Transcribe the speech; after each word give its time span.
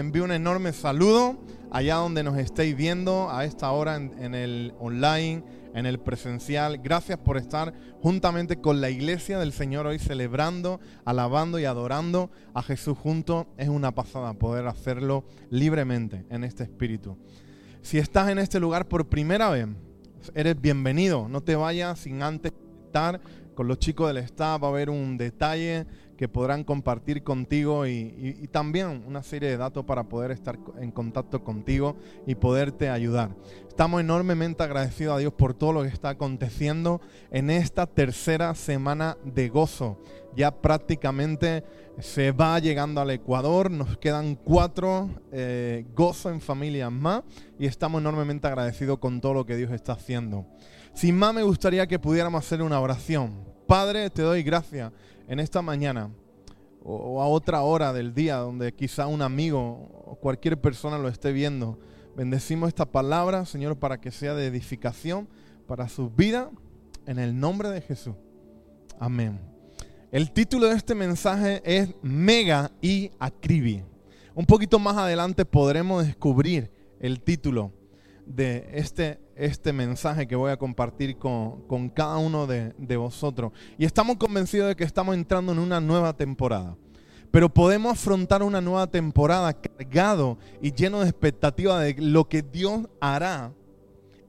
envío 0.00 0.24
un 0.24 0.32
enorme 0.32 0.72
saludo 0.72 1.38
allá 1.70 1.96
donde 1.96 2.22
nos 2.24 2.36
estéis 2.38 2.76
viendo 2.76 3.30
a 3.30 3.44
esta 3.44 3.70
hora 3.70 3.96
en, 3.96 4.34
el 4.34 4.74
online, 4.80 5.44
en 5.74 5.86
el 5.86 6.00
presencial. 6.00 6.78
Gracias 6.78 7.18
por 7.18 7.36
estar 7.36 7.72
juntamente 8.02 8.56
con 8.56 8.80
la 8.80 8.90
iglesia 8.90 9.38
del 9.38 9.52
Señor 9.52 9.86
hoy 9.86 9.98
celebrando, 9.98 10.80
alabando 11.04 11.58
y 11.58 11.66
adorando 11.66 12.30
a 12.54 12.62
Jesús 12.62 12.98
juntos. 12.98 13.46
Es 13.56 13.68
una 13.68 13.94
pasada 13.94 14.34
poder 14.34 14.66
hacerlo 14.66 15.24
libremente 15.50 16.24
en 16.30 16.44
este 16.44 16.64
espíritu. 16.64 17.16
Si 17.82 17.98
estás 17.98 18.30
en 18.30 18.38
este 18.38 18.58
lugar 18.58 18.88
por 18.88 19.08
primera 19.08 19.50
vez, 19.50 19.68
eres 20.34 20.60
bienvenido. 20.60 21.28
No 21.28 21.42
te 21.42 21.56
vayas 21.56 22.00
sin 22.00 22.22
antes 22.22 22.52
estar 22.86 23.20
con 23.54 23.68
los 23.68 23.78
chicos 23.78 24.08
del 24.08 24.24
staff. 24.24 24.62
Va 24.62 24.68
a 24.68 24.70
haber 24.70 24.90
un 24.90 25.16
detalle 25.16 25.86
que 26.20 26.28
podrán 26.28 26.64
compartir 26.64 27.22
contigo 27.22 27.86
y, 27.86 28.46
también 28.52 29.04
una 29.06 29.22
serie 29.22 29.48
de 29.48 29.56
datos 29.56 29.86
para 29.86 30.04
poder 30.04 30.32
estar 30.32 30.58
en 30.78 30.90
contacto 30.90 31.42
contigo 31.42 31.96
y 32.26 32.34
poderte 32.34 32.90
ayudar. 32.90 33.34
Estamos 33.66 34.02
enormemente 34.02 34.62
agradecidos 34.62 35.16
a 35.16 35.18
Dios 35.18 35.32
por 35.32 35.54
todo 35.54 35.72
lo 35.72 35.82
que 35.82 35.88
está 35.88 36.10
aconteciendo 36.10 37.00
en 37.30 37.48
esta 37.48 37.86
tercera 37.86 38.54
semana 38.54 39.16
de 39.24 39.48
gozo. 39.48 39.98
Ya 40.36 40.50
prácticamente 40.50 41.64
se 42.00 42.32
va 42.32 42.58
llegando 42.58 43.00
al 43.00 43.12
Ecuador, 43.12 43.70
nos 43.70 43.96
quedan 43.96 44.34
cuatro 44.34 45.08
eh, 45.32 45.86
gozo 45.96 46.28
en 46.28 46.42
familia 46.42 46.90
más 46.90 47.22
y 47.58 47.64
estamos 47.64 48.02
enormemente 48.02 48.46
agradecidos 48.46 48.98
con 48.98 49.22
todo 49.22 49.32
lo 49.32 49.46
que 49.46 49.56
Dios 49.56 49.72
está 49.72 49.94
haciendo. 49.94 50.44
Sin 50.92 51.16
más 51.16 51.32
me 51.32 51.42
gustaría 51.42 51.86
que 51.86 51.98
pudiéramos 51.98 52.44
hacer 52.44 52.60
una 52.60 52.78
oración. 52.78 53.48
Padre, 53.66 54.10
te 54.10 54.20
doy 54.20 54.42
gracias 54.42 54.92
en 55.30 55.38
esta 55.38 55.62
mañana 55.62 56.10
o 56.82 57.22
a 57.22 57.28
otra 57.28 57.62
hora 57.62 57.92
del 57.92 58.14
día 58.14 58.38
donde 58.38 58.74
quizá 58.74 59.06
un 59.06 59.22
amigo 59.22 59.88
o 60.04 60.16
cualquier 60.16 60.60
persona 60.60 60.98
lo 60.98 61.06
esté 61.06 61.30
viendo. 61.30 61.78
Bendecimos 62.16 62.66
esta 62.66 62.84
palabra, 62.84 63.46
Señor, 63.46 63.78
para 63.78 64.00
que 64.00 64.10
sea 64.10 64.34
de 64.34 64.48
edificación 64.48 65.28
para 65.68 65.88
su 65.88 66.10
vida 66.10 66.50
en 67.06 67.20
el 67.20 67.38
nombre 67.38 67.70
de 67.70 67.80
Jesús. 67.80 68.16
Amén. 68.98 69.40
El 70.10 70.32
título 70.32 70.66
de 70.66 70.74
este 70.74 70.96
mensaje 70.96 71.62
es 71.64 71.94
Mega 72.02 72.72
y 72.82 73.12
Acribi. 73.20 73.84
Un 74.34 74.46
poquito 74.46 74.80
más 74.80 74.96
adelante 74.96 75.44
podremos 75.44 76.04
descubrir 76.04 76.72
el 76.98 77.20
título 77.20 77.72
de 78.26 78.68
este 78.72 79.20
este 79.40 79.72
mensaje 79.72 80.26
que 80.26 80.36
voy 80.36 80.50
a 80.50 80.56
compartir 80.56 81.16
con, 81.16 81.90
cada 81.94 82.18
uno 82.18 82.46
de, 82.46 82.74
de 82.78 82.96
vosotros. 82.96 83.52
Y 83.78 83.84
estamos 83.84 84.16
convencidos 84.16 84.68
de 84.68 84.76
que 84.76 84.84
estamos 84.84 85.14
entrando 85.14 85.52
en 85.52 85.58
una 85.58 85.80
nueva 85.80 86.12
temporada. 86.12 86.76
Pero 87.30 87.48
podemos 87.48 87.92
afrontar 87.92 88.42
una 88.42 88.60
nueva 88.60 88.86
temporada 88.88 89.52
cargado 89.54 90.38
y 90.60 90.72
lleno 90.72 91.00
de 91.00 91.08
expectativa 91.08 91.80
de 91.80 91.94
lo 91.98 92.28
que 92.28 92.42
Dios 92.42 92.88
hará 93.00 93.52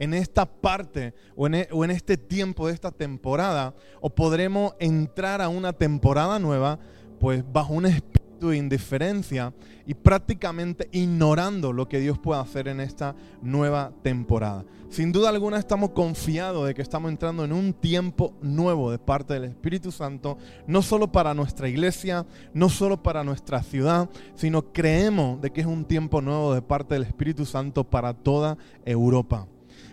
en 0.01 0.15
esta 0.15 0.47
parte 0.47 1.13
o 1.35 1.45
en, 1.45 1.53
e, 1.53 1.67
o 1.71 1.85
en, 1.85 1.91
este 1.91 2.17
tiempo 2.17 2.65
de 2.65 2.73
esta 2.73 2.89
temporada, 2.89 3.75
o 3.99 4.09
podremos 4.09 4.73
entrar 4.79 5.41
a 5.41 5.49
una 5.49 5.73
temporada 5.73 6.39
nueva, 6.39 6.79
pues 7.19 7.43
bajo 7.53 7.73
un 7.75 7.85
espíritu 7.85 8.49
de 8.49 8.57
indiferencia 8.57 9.53
y 9.85 9.93
prácticamente 9.93 10.89
ignorando 10.91 11.71
lo 11.71 11.87
que 11.87 11.99
Dios 11.99 12.17
puede 12.17 12.41
hacer 12.41 12.67
en 12.67 12.79
esta 12.79 13.15
nueva 13.43 13.91
temporada. 14.01 14.65
Sin 14.91 15.13
duda 15.13 15.29
alguna 15.29 15.57
estamos 15.57 15.91
confiados 15.91 16.67
de 16.67 16.73
que 16.73 16.81
estamos 16.81 17.09
entrando 17.09 17.45
en 17.45 17.53
un 17.53 17.71
tiempo 17.71 18.33
nuevo 18.41 18.91
de 18.91 18.99
parte 18.99 19.33
del 19.33 19.45
Espíritu 19.45 19.89
Santo, 19.89 20.37
no 20.67 20.81
solo 20.81 21.09
para 21.13 21.33
nuestra 21.33 21.69
iglesia, 21.69 22.25
no 22.53 22.67
solo 22.67 23.01
para 23.01 23.23
nuestra 23.23 23.63
ciudad, 23.63 24.09
sino 24.35 24.73
creemos 24.73 25.39
de 25.39 25.51
que 25.51 25.61
es 25.61 25.67
un 25.67 25.85
tiempo 25.85 26.21
nuevo 26.21 26.53
de 26.53 26.61
parte 26.61 26.95
del 26.95 27.03
Espíritu 27.03 27.45
Santo 27.45 27.85
para 27.85 28.13
toda 28.13 28.57
Europa. 28.83 29.47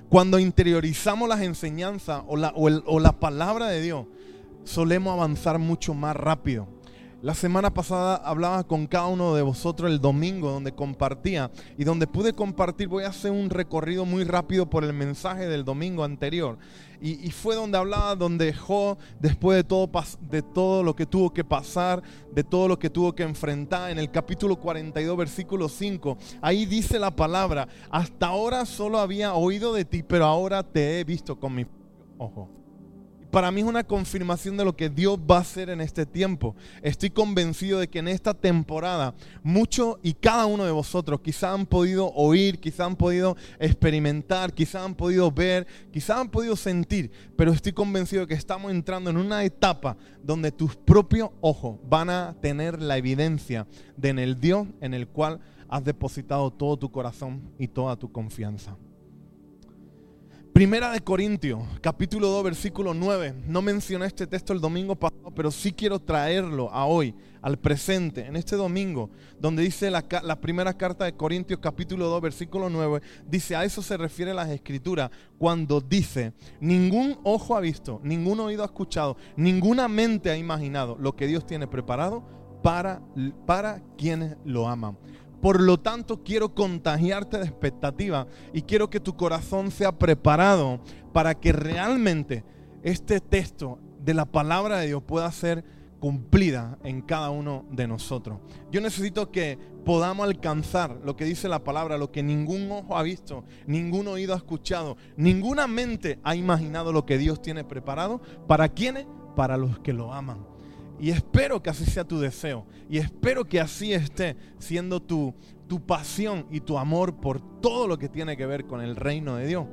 Cuando 0.08 0.40
interiorizamos 0.40 1.28
las 1.28 1.42
enseñanzas 1.42 2.24
o 2.26 2.36
la, 2.36 2.52
o 2.56 2.98
la 2.98 3.12
palabra 3.12 3.68
de 3.68 3.80
Dios, 3.80 4.06
solemos 4.64 5.12
avanzar 5.12 5.60
mucho 5.60 5.94
más 5.94 6.16
rápido 6.16 6.66
la 7.20 7.34
semana 7.34 7.74
pasada 7.74 8.14
hablaba 8.16 8.62
con 8.62 8.86
cada 8.86 9.06
uno 9.06 9.34
de 9.34 9.42
vosotros 9.42 9.90
el 9.90 10.00
domingo 10.00 10.52
donde 10.52 10.72
compartía 10.72 11.50
y 11.76 11.82
donde 11.82 12.06
pude 12.06 12.32
compartir, 12.32 12.86
voy 12.86 13.04
a 13.04 13.08
hacer 13.08 13.32
un 13.32 13.50
recorrido 13.50 14.04
muy 14.04 14.22
rápido 14.22 14.70
por 14.70 14.84
el 14.84 14.92
mensaje 14.92 15.48
del 15.48 15.64
domingo 15.64 16.04
anterior. 16.04 16.58
Y, 17.00 17.30
fue 17.30 17.54
donde 17.54 17.78
hablaba, 17.78 18.16
donde 18.16 18.46
dejó, 18.46 18.98
después 19.20 19.56
de 19.56 19.62
todo, 19.62 19.88
de 20.20 20.42
todo 20.42 20.82
lo 20.82 20.96
que 20.96 21.06
tuvo 21.06 21.32
que 21.32 21.44
pasar, 21.44 22.02
de 22.32 22.42
todo 22.42 22.66
lo 22.66 22.76
que 22.76 22.90
tuvo 22.90 23.14
que 23.14 23.22
enfrentar, 23.22 23.92
en 23.92 23.98
el 23.98 24.10
capítulo 24.10 24.56
42, 24.56 25.16
versículo 25.16 25.68
5, 25.68 26.18
ahí 26.40 26.66
dice 26.66 26.98
la 26.98 27.14
palabra, 27.14 27.68
hasta 27.90 28.26
ahora 28.26 28.66
solo 28.66 28.98
había 28.98 29.34
oído 29.34 29.72
de 29.72 29.84
ti, 29.84 30.02
pero 30.02 30.24
ahora 30.24 30.64
te 30.64 30.98
he 30.98 31.04
visto 31.04 31.38
con 31.38 31.54
mi 31.54 31.66
ojo 32.18 32.57
para 33.30 33.50
mí 33.50 33.60
es 33.60 33.66
una 33.66 33.84
confirmación 33.84 34.56
de 34.56 34.64
lo 34.64 34.76
que 34.76 34.88
Dios 34.88 35.18
va 35.18 35.38
a 35.38 35.40
hacer 35.40 35.70
en 35.70 35.80
este 35.80 36.06
tiempo. 36.06 36.56
Estoy 36.82 37.10
convencido 37.10 37.78
de 37.78 37.88
que 37.88 37.98
en 37.98 38.08
esta 38.08 38.34
temporada 38.34 39.14
muchos 39.42 39.96
y 40.02 40.14
cada 40.14 40.46
uno 40.46 40.64
de 40.64 40.70
vosotros 40.70 41.20
quizá 41.20 41.52
han 41.52 41.66
podido 41.66 42.12
oír, 42.14 42.58
quizá 42.58 42.84
han 42.86 42.96
podido 42.96 43.36
experimentar, 43.58 44.52
quizá 44.52 44.84
han 44.84 44.94
podido 44.94 45.30
ver, 45.30 45.66
quizá 45.92 46.20
han 46.20 46.28
podido 46.28 46.56
sentir, 46.56 47.10
pero 47.36 47.52
estoy 47.52 47.72
convencido 47.72 48.22
de 48.22 48.28
que 48.28 48.34
estamos 48.34 48.70
entrando 48.70 49.10
en 49.10 49.16
una 49.16 49.44
etapa 49.44 49.96
donde 50.22 50.50
tus 50.50 50.76
propios 50.76 51.30
ojos 51.40 51.78
van 51.88 52.10
a 52.10 52.36
tener 52.40 52.80
la 52.80 52.96
evidencia 52.96 53.66
de 53.96 54.08
en 54.08 54.18
el 54.18 54.40
Dios 54.40 54.66
en 54.80 54.94
el 54.94 55.06
cual 55.06 55.40
has 55.68 55.84
depositado 55.84 56.50
todo 56.50 56.78
tu 56.78 56.90
corazón 56.90 57.52
y 57.58 57.68
toda 57.68 57.96
tu 57.96 58.10
confianza. 58.10 58.76
Primera 60.58 60.90
de 60.90 61.00
Corintios, 61.00 61.62
capítulo 61.80 62.26
2, 62.30 62.42
versículo 62.42 62.92
9. 62.92 63.44
No 63.46 63.62
mencioné 63.62 64.06
este 64.06 64.26
texto 64.26 64.52
el 64.52 64.60
domingo 64.60 64.96
pasado, 64.96 65.30
pero 65.32 65.52
sí 65.52 65.70
quiero 65.70 66.00
traerlo 66.00 66.68
a 66.72 66.84
hoy, 66.84 67.14
al 67.42 67.60
presente, 67.60 68.26
en 68.26 68.34
este 68.34 68.56
domingo, 68.56 69.08
donde 69.38 69.62
dice 69.62 69.88
la, 69.88 70.02
primera 70.40 70.76
carta 70.76 71.04
de 71.04 71.12
Corintios, 71.12 71.60
capítulo 71.60 72.08
2, 72.08 72.22
versículo 72.22 72.68
9. 72.68 73.00
Dice, 73.24 73.54
a 73.54 73.62
eso 73.62 73.82
se 73.82 73.96
refiere 73.96 74.34
las 74.34 74.48
escrituras, 74.48 75.12
cuando 75.38 75.80
dice, 75.80 76.32
ningún 76.58 77.20
ojo 77.22 77.54
ha 77.54 77.60
visto, 77.60 78.00
ningún 78.02 78.40
oído 78.40 78.64
ha 78.64 78.66
escuchado, 78.66 79.16
ninguna 79.36 79.86
mente 79.86 80.28
ha 80.28 80.36
imaginado 80.36 80.96
lo 80.98 81.14
que 81.14 81.28
Dios 81.28 81.46
tiene 81.46 81.68
preparado 81.68 82.24
para, 82.64 83.00
para 83.46 83.80
quienes 83.96 84.36
lo 84.44 84.66
aman. 84.66 84.98
Por 85.40 85.60
lo 85.60 85.78
tanto, 85.78 86.22
quiero 86.24 86.54
contagiarte 86.54 87.38
de 87.38 87.44
expectativa 87.44 88.26
y 88.52 88.62
quiero 88.62 88.90
que 88.90 89.00
tu 89.00 89.16
corazón 89.16 89.70
sea 89.70 89.92
preparado 89.92 90.80
para 91.12 91.34
que 91.34 91.52
realmente 91.52 92.44
este 92.82 93.20
texto 93.20 93.78
de 94.00 94.14
la 94.14 94.24
palabra 94.24 94.78
de 94.78 94.88
Dios 94.88 95.02
pueda 95.02 95.30
ser 95.30 95.64
cumplida 96.00 96.78
en 96.84 97.02
cada 97.02 97.30
uno 97.30 97.64
de 97.70 97.86
nosotros. 97.86 98.38
Yo 98.70 98.80
necesito 98.80 99.30
que 99.30 99.58
podamos 99.84 100.26
alcanzar 100.26 101.00
lo 101.04 101.16
que 101.16 101.24
dice 101.24 101.48
la 101.48 101.64
palabra, 101.64 101.98
lo 101.98 102.12
que 102.12 102.22
ningún 102.22 102.70
ojo 102.70 102.96
ha 102.96 103.02
visto, 103.02 103.44
ningún 103.66 104.08
oído 104.08 104.34
ha 104.34 104.36
escuchado, 104.36 104.96
ninguna 105.16 105.66
mente 105.66 106.18
ha 106.22 106.36
imaginado 106.36 106.92
lo 106.92 107.04
que 107.04 107.18
Dios 107.18 107.42
tiene 107.42 107.64
preparado. 107.64 108.20
¿Para 108.46 108.68
quiénes? 108.68 109.06
Para 109.34 109.56
los 109.56 109.78
que 109.80 109.92
lo 109.92 110.12
aman. 110.12 110.57
Y 111.00 111.10
espero 111.10 111.62
que 111.62 111.70
así 111.70 111.84
sea 111.84 112.04
tu 112.04 112.18
deseo. 112.18 112.66
Y 112.88 112.98
espero 112.98 113.44
que 113.44 113.60
así 113.60 113.92
esté 113.92 114.36
siendo 114.58 115.00
tu, 115.00 115.34
tu 115.68 115.84
pasión 115.84 116.46
y 116.50 116.60
tu 116.60 116.78
amor 116.78 117.20
por 117.20 117.60
todo 117.60 117.86
lo 117.86 117.98
que 117.98 118.08
tiene 118.08 118.36
que 118.36 118.46
ver 118.46 118.66
con 118.66 118.80
el 118.80 118.96
reino 118.96 119.36
de 119.36 119.46
Dios. 119.46 119.66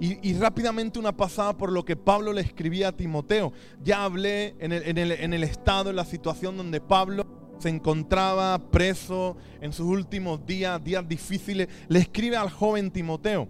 Y, 0.00 0.34
rápidamente 0.34 0.98
una 0.98 1.16
pasada 1.16 1.56
por 1.56 1.70
lo 1.70 1.84
que 1.84 1.94
Pablo 1.94 2.32
le 2.32 2.40
escribía 2.40 2.88
a 2.88 2.92
Timoteo. 2.92 3.52
Ya 3.82 4.04
hablé 4.04 4.56
en 4.58 4.72
el, 4.72 4.82
en, 4.88 4.98
el, 4.98 5.12
en 5.12 5.32
el 5.32 5.44
estado, 5.44 5.90
en 5.90 5.96
la 5.96 6.04
situación 6.04 6.56
donde 6.56 6.80
Pablo 6.80 7.24
se 7.58 7.68
encontraba 7.68 8.58
preso 8.70 9.36
en 9.60 9.72
sus 9.72 9.86
últimos 9.86 10.44
días, 10.44 10.82
días 10.82 11.08
difíciles. 11.08 11.68
Le 11.88 12.00
escribe 12.00 12.36
al 12.36 12.50
joven 12.50 12.90
Timoteo. 12.90 13.48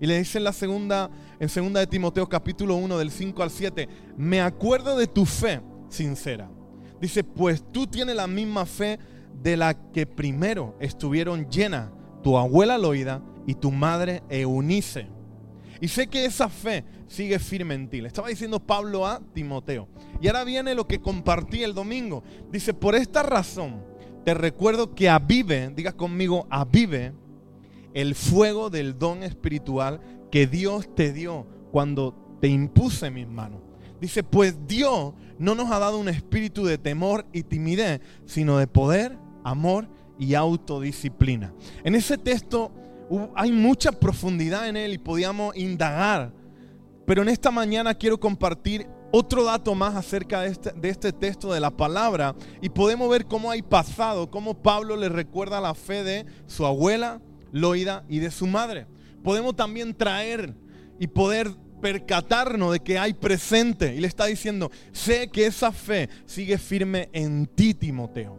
Y 0.00 0.06
le 0.06 0.18
dice 0.18 0.38
en 0.38 0.44
la 0.44 0.52
segunda, 0.52 1.10
en 1.38 1.48
segunda 1.48 1.78
de 1.78 1.86
Timoteo 1.86 2.26
capítulo 2.28 2.74
1 2.76 2.98
del 2.98 3.10
5 3.10 3.42
al 3.42 3.50
7, 3.50 3.88
me 4.16 4.40
acuerdo 4.40 4.96
de 4.96 5.06
tu 5.06 5.26
fe 5.26 5.60
sincera. 5.92 6.50
Dice, 7.00 7.24
pues 7.24 7.64
tú 7.72 7.86
tienes 7.86 8.16
la 8.16 8.26
misma 8.26 8.66
fe 8.66 8.98
de 9.42 9.56
la 9.56 9.74
que 9.92 10.06
primero 10.06 10.76
estuvieron 10.80 11.48
llenas 11.50 11.90
tu 12.22 12.38
abuela 12.38 12.78
Loida 12.78 13.22
y 13.46 13.54
tu 13.54 13.70
madre 13.70 14.22
Eunice. 14.28 15.08
Y 15.80 15.88
sé 15.88 16.06
que 16.06 16.24
esa 16.24 16.48
fe 16.48 16.84
sigue 17.08 17.40
firme 17.40 17.74
en 17.74 17.88
ti. 17.88 18.00
Le 18.00 18.06
estaba 18.06 18.28
diciendo 18.28 18.60
Pablo 18.60 19.04
a 19.04 19.20
Timoteo. 19.32 19.88
Y 20.20 20.28
ahora 20.28 20.44
viene 20.44 20.76
lo 20.76 20.86
que 20.86 21.00
compartí 21.00 21.64
el 21.64 21.74
domingo. 21.74 22.22
Dice, 22.52 22.72
por 22.72 22.94
esta 22.94 23.24
razón 23.24 23.82
te 24.24 24.34
recuerdo 24.34 24.94
que 24.94 25.08
avive, 25.08 25.72
diga 25.74 25.92
conmigo, 25.92 26.46
avive 26.50 27.12
el 27.94 28.14
fuego 28.14 28.70
del 28.70 28.96
don 28.98 29.24
espiritual 29.24 30.00
que 30.30 30.46
Dios 30.46 30.94
te 30.94 31.12
dio 31.12 31.46
cuando 31.72 32.38
te 32.40 32.46
impuse 32.46 33.10
mis 33.10 33.26
manos. 33.26 33.60
Dice, 34.00 34.22
pues 34.22 34.66
Dios 34.66 35.14
no 35.42 35.56
nos 35.56 35.72
ha 35.72 35.80
dado 35.80 35.98
un 35.98 36.08
espíritu 36.08 36.64
de 36.64 36.78
temor 36.78 37.26
y 37.32 37.42
timidez, 37.42 38.00
sino 38.26 38.58
de 38.58 38.68
poder, 38.68 39.18
amor 39.42 39.88
y 40.16 40.34
autodisciplina. 40.34 41.52
En 41.82 41.96
ese 41.96 42.16
texto 42.16 42.70
hay 43.34 43.50
mucha 43.50 43.90
profundidad 43.90 44.68
en 44.68 44.76
él 44.76 44.92
y 44.92 44.98
podíamos 44.98 45.56
indagar, 45.56 46.32
pero 47.04 47.22
en 47.22 47.28
esta 47.28 47.50
mañana 47.50 47.92
quiero 47.92 48.20
compartir 48.20 48.86
otro 49.10 49.42
dato 49.42 49.74
más 49.74 49.96
acerca 49.96 50.42
de 50.42 50.50
este, 50.50 50.70
de 50.76 50.88
este, 50.88 51.12
texto 51.12 51.52
de 51.52 51.58
la 51.58 51.72
palabra 51.72 52.36
y 52.60 52.68
podemos 52.68 53.10
ver 53.10 53.26
cómo 53.26 53.50
hay 53.50 53.62
pasado, 53.62 54.30
cómo 54.30 54.62
Pablo 54.62 54.96
le 54.96 55.08
recuerda 55.08 55.60
la 55.60 55.74
fe 55.74 56.04
de 56.04 56.24
su 56.46 56.64
abuela, 56.64 57.20
Loida, 57.50 58.04
y 58.08 58.20
de 58.20 58.30
su 58.30 58.46
madre. 58.46 58.86
Podemos 59.24 59.56
también 59.56 59.92
traer 59.92 60.54
y 61.00 61.08
poder 61.08 61.50
percatarnos 61.82 62.72
de 62.72 62.80
que 62.80 62.96
hay 62.98 63.12
presente 63.12 63.94
y 63.94 64.00
le 64.00 64.06
está 64.06 64.26
diciendo, 64.26 64.70
sé 64.92 65.28
que 65.28 65.44
esa 65.44 65.72
fe 65.72 66.08
sigue 66.24 66.56
firme 66.56 67.10
en 67.12 67.46
ti, 67.46 67.74
Timoteo. 67.74 68.38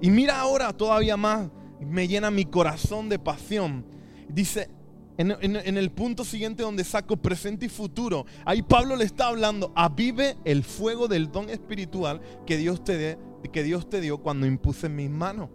Y 0.00 0.10
mira 0.10 0.40
ahora 0.40 0.72
todavía 0.72 1.16
más, 1.16 1.50
me 1.80 2.06
llena 2.06 2.30
mi 2.30 2.44
corazón 2.44 3.08
de 3.08 3.18
pasión. 3.18 3.84
Dice, 4.28 4.70
en, 5.18 5.76
el 5.76 5.90
punto 5.90 6.24
siguiente 6.24 6.62
donde 6.62 6.84
saco 6.84 7.16
presente 7.16 7.66
y 7.66 7.68
futuro, 7.68 8.26
ahí 8.44 8.62
Pablo 8.62 8.96
le 8.96 9.04
está 9.04 9.26
hablando, 9.26 9.72
avive 9.74 10.36
el 10.44 10.62
fuego 10.62 11.08
del 11.08 11.30
don 11.30 11.50
espiritual 11.50 12.20
que 12.46 12.56
Dios 12.56 12.82
te, 12.84 13.18
que 13.52 13.62
Dios 13.64 13.90
te 13.90 14.00
dio 14.00 14.18
cuando 14.18 14.46
impuse 14.46 14.88
mis 14.88 15.10
manos. 15.10 15.50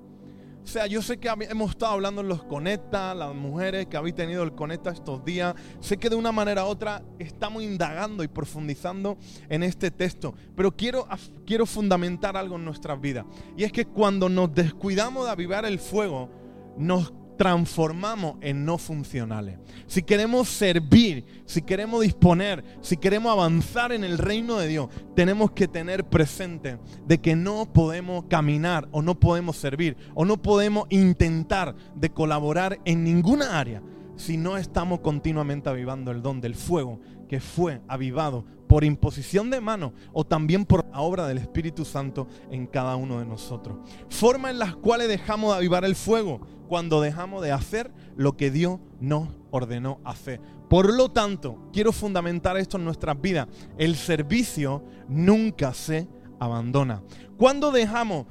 O 0.67 0.69
sea, 0.69 0.85
yo 0.85 1.01
sé 1.01 1.17
que 1.17 1.29
hemos 1.49 1.69
estado 1.69 1.93
hablando 1.93 2.19
en 2.19 2.27
los 2.27 2.43
Conecta, 2.43 3.15
las 3.15 3.33
mujeres 3.33 3.87
que 3.87 3.95
habéis 3.95 4.15
tenido 4.15 4.43
el 4.43 4.51
Conecta 4.51 4.89
estos 4.89 5.23
días. 5.23 5.55
Sé 5.79 5.95
que 5.95 6.09
de 6.09 6.17
una 6.17 6.33
manera 6.33 6.65
u 6.65 6.67
otra 6.67 7.01
estamos 7.19 7.63
indagando 7.63 8.21
y 8.21 8.27
profundizando 8.27 9.17
en 9.47 9.63
este 9.63 9.91
texto. 9.91 10.35
Pero 10.57 10.75
quiero, 10.75 11.07
quiero 11.45 11.65
fundamentar 11.65 12.35
algo 12.35 12.57
en 12.57 12.65
nuestras 12.65 12.99
vidas. 12.99 13.23
Y 13.55 13.63
es 13.63 13.71
que 13.71 13.85
cuando 13.85 14.27
nos 14.27 14.53
descuidamos 14.53 15.23
de 15.23 15.31
avivar 15.31 15.63
el 15.63 15.79
fuego, 15.79 16.29
nos 16.77 17.13
transformamos 17.37 18.35
en 18.41 18.65
no 18.65 18.77
funcionales. 18.77 19.59
Si 19.85 20.03
queremos 20.03 20.49
servir, 20.49 21.25
si 21.45 21.61
queremos 21.61 22.01
disponer, 22.01 22.63
si 22.81 22.97
queremos 22.97 23.31
avanzar 23.31 23.91
en 23.91 24.03
el 24.03 24.17
reino 24.17 24.57
de 24.57 24.67
Dios, 24.67 24.89
tenemos 25.15 25.51
que 25.51 25.67
tener 25.67 26.03
presente 26.05 26.79
de 27.05 27.19
que 27.19 27.35
no 27.35 27.71
podemos 27.71 28.25
caminar 28.25 28.89
o 28.91 29.01
no 29.01 29.19
podemos 29.19 29.55
servir 29.57 29.95
o 30.15 30.25
no 30.25 30.41
podemos 30.41 30.87
intentar 30.89 31.75
de 31.95 32.09
colaborar 32.09 32.79
en 32.85 33.03
ninguna 33.03 33.59
área 33.59 33.81
si 34.15 34.35
no 34.35 34.57
estamos 34.57 34.99
continuamente 34.99 35.69
avivando 35.69 36.11
el 36.11 36.21
don 36.21 36.41
del 36.41 36.55
fuego 36.55 36.99
que 37.29 37.39
fue 37.39 37.81
avivado 37.87 38.45
por 38.67 38.83
imposición 38.83 39.49
de 39.49 39.61
mano 39.61 39.93
o 40.13 40.25
también 40.25 40.65
por 40.65 40.85
la 40.91 40.99
obra 40.99 41.27
del 41.27 41.37
Espíritu 41.37 41.85
Santo 41.85 42.27
en 42.51 42.67
cada 42.67 42.95
uno 42.95 43.19
de 43.19 43.25
nosotros. 43.25 43.77
Forma 44.09 44.49
en 44.49 44.59
las 44.59 44.75
cuales 44.75 45.07
dejamos 45.07 45.51
de 45.51 45.57
avivar 45.57 45.85
el 45.85 45.95
fuego 45.95 46.41
cuando 46.67 47.01
dejamos 47.01 47.41
de 47.43 47.51
hacer 47.51 47.91
lo 48.15 48.37
que 48.37 48.51
Dios 48.51 48.79
nos 48.99 49.29
ordenó 49.51 49.99
hacer. 50.03 50.39
Por 50.69 50.93
lo 50.93 51.09
tanto, 51.09 51.69
quiero 51.71 51.91
fundamentar 51.91 52.57
esto 52.57 52.77
en 52.77 52.85
nuestras 52.85 53.19
vidas. 53.19 53.47
El 53.77 53.95
servicio 53.95 54.83
nunca 55.07 55.73
se 55.73 56.07
abandona. 56.39 57.01
Cuando 57.37 57.71
dejamos 57.71 58.25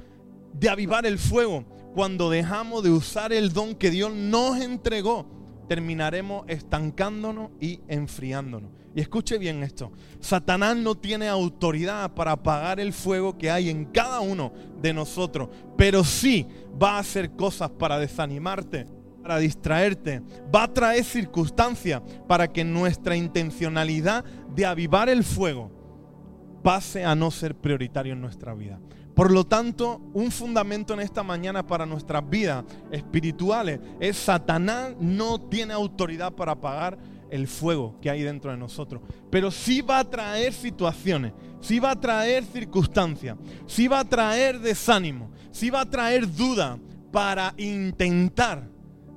de 0.53 0.69
avivar 0.69 1.05
el 1.05 1.17
fuego, 1.17 1.65
cuando 1.93 2.29
dejamos 2.29 2.83
de 2.83 2.91
usar 2.91 3.33
el 3.33 3.53
don 3.53 3.75
que 3.75 3.89
Dios 3.89 4.13
nos 4.13 4.61
entregó, 4.61 5.25
terminaremos 5.67 6.45
estancándonos 6.47 7.49
y 7.59 7.81
enfriándonos. 7.87 8.69
Y 8.97 9.01
escuche 9.01 9.37
bien 9.37 9.61
esto, 9.61 9.91
Satanás 10.19 10.75
no 10.75 10.95
tiene 10.95 11.27
autoridad 11.27 12.15
para 12.15 12.31
apagar 12.31 12.79
el 12.79 12.91
fuego 12.93 13.37
que 13.37 13.51
hay 13.51 13.69
en 13.69 13.85
cada 13.85 14.21
uno 14.21 14.51
de 14.81 14.91
nosotros, 14.91 15.49
pero 15.77 16.03
sí 16.03 16.47
va 16.81 16.93
a 16.93 16.99
hacer 17.01 17.29
cosas 17.35 17.69
para 17.69 17.99
desanimarte, 17.99 18.87
para 19.21 19.37
distraerte, 19.37 20.23
va 20.53 20.63
a 20.63 20.73
traer 20.73 21.03
circunstancias 21.03 22.01
para 22.27 22.51
que 22.51 22.63
nuestra 22.63 23.15
intencionalidad 23.15 24.25
de 24.55 24.65
avivar 24.65 25.09
el 25.09 25.23
fuego 25.23 25.69
pase 26.63 27.05
a 27.05 27.13
no 27.13 27.29
ser 27.29 27.53
prioritario 27.53 28.13
en 28.13 28.21
nuestra 28.21 28.55
vida. 28.55 28.79
Por 29.13 29.31
lo 29.31 29.43
tanto, 29.43 30.01
un 30.15 30.31
fundamento 30.31 30.95
en 30.95 31.01
esta 31.01 31.21
mañana 31.21 31.65
para 31.65 31.85
nuestras 31.85 32.27
vidas 32.27 32.65
espirituales 32.91 33.79
es 33.99 34.17
Satanás 34.17 34.95
no 34.99 35.39
tiene 35.39 35.73
autoridad 35.73 36.33
para 36.33 36.53
apagar 36.53 36.97
el 37.29 37.47
fuego 37.47 37.97
que 38.01 38.09
hay 38.09 38.23
dentro 38.23 38.51
de 38.51 38.57
nosotros. 38.57 39.01
Pero 39.29 39.51
sí 39.51 39.81
va 39.81 39.99
a 39.99 40.09
traer 40.09 40.53
situaciones, 40.53 41.33
sí 41.59 41.79
va 41.79 41.91
a 41.91 41.99
traer 41.99 42.43
circunstancias, 42.43 43.37
sí 43.65 43.87
va 43.87 43.99
a 43.99 44.05
traer 44.05 44.59
desánimo, 44.59 45.31
sí 45.51 45.69
va 45.69 45.81
a 45.81 45.89
traer 45.89 46.31
duda 46.31 46.79
para 47.11 47.53
intentar 47.57 48.69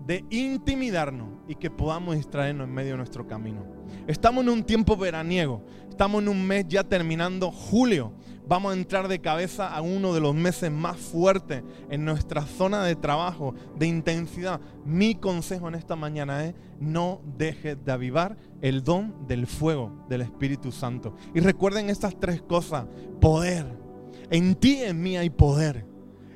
de 0.07 0.25
intimidarnos 0.31 1.41
y 1.47 1.55
que 1.55 1.71
podamos 1.71 2.17
distraernos 2.17 2.67
en 2.67 2.75
medio 2.75 2.93
de 2.93 2.99
nuestro 2.99 3.27
camino. 3.27 3.65
Estamos 4.07 4.43
en 4.43 4.51
un 4.51 4.65
tiempo 4.65 4.97
veraniego, 4.97 5.65
estamos 5.89 6.23
en 6.23 6.29
un 6.29 6.47
mes 6.47 6.67
ya 6.69 6.83
terminando 6.83 7.51
julio 7.51 8.13
vamos 8.51 8.73
a 8.73 8.77
entrar 8.77 9.07
de 9.07 9.21
cabeza 9.21 9.73
a 9.73 9.81
uno 9.81 10.13
de 10.13 10.21
los 10.21 10.35
meses 10.35 10.73
más 10.73 10.97
fuertes 10.97 11.63
en 11.89 12.05
nuestra 12.05 12.43
zona 12.43 12.83
de 12.83 12.97
trabajo, 12.97 13.55
de 13.79 13.87
intensidad. 13.87 14.61
Mi 14.85 15.15
consejo 15.15 15.69
en 15.69 15.77
esta 15.77 15.95
mañana 15.95 16.45
es 16.45 16.55
no 16.81 17.21
dejes 17.39 17.77
de 17.85 17.93
avivar 17.93 18.37
el 18.61 18.83
don 18.83 19.29
del 19.29 19.47
fuego 19.47 20.05
del 20.09 20.23
Espíritu 20.23 20.73
Santo. 20.73 21.15
Y 21.33 21.39
recuerden 21.39 21.91
estas 21.91 22.19
tres 22.19 22.43
cosas. 22.43 22.87
Poder. 23.21 23.67
En 24.33 24.57
ti 24.57 24.83
en 24.83 25.01
mí 25.01 25.17
hay 25.17 25.31
poder. 25.31 25.87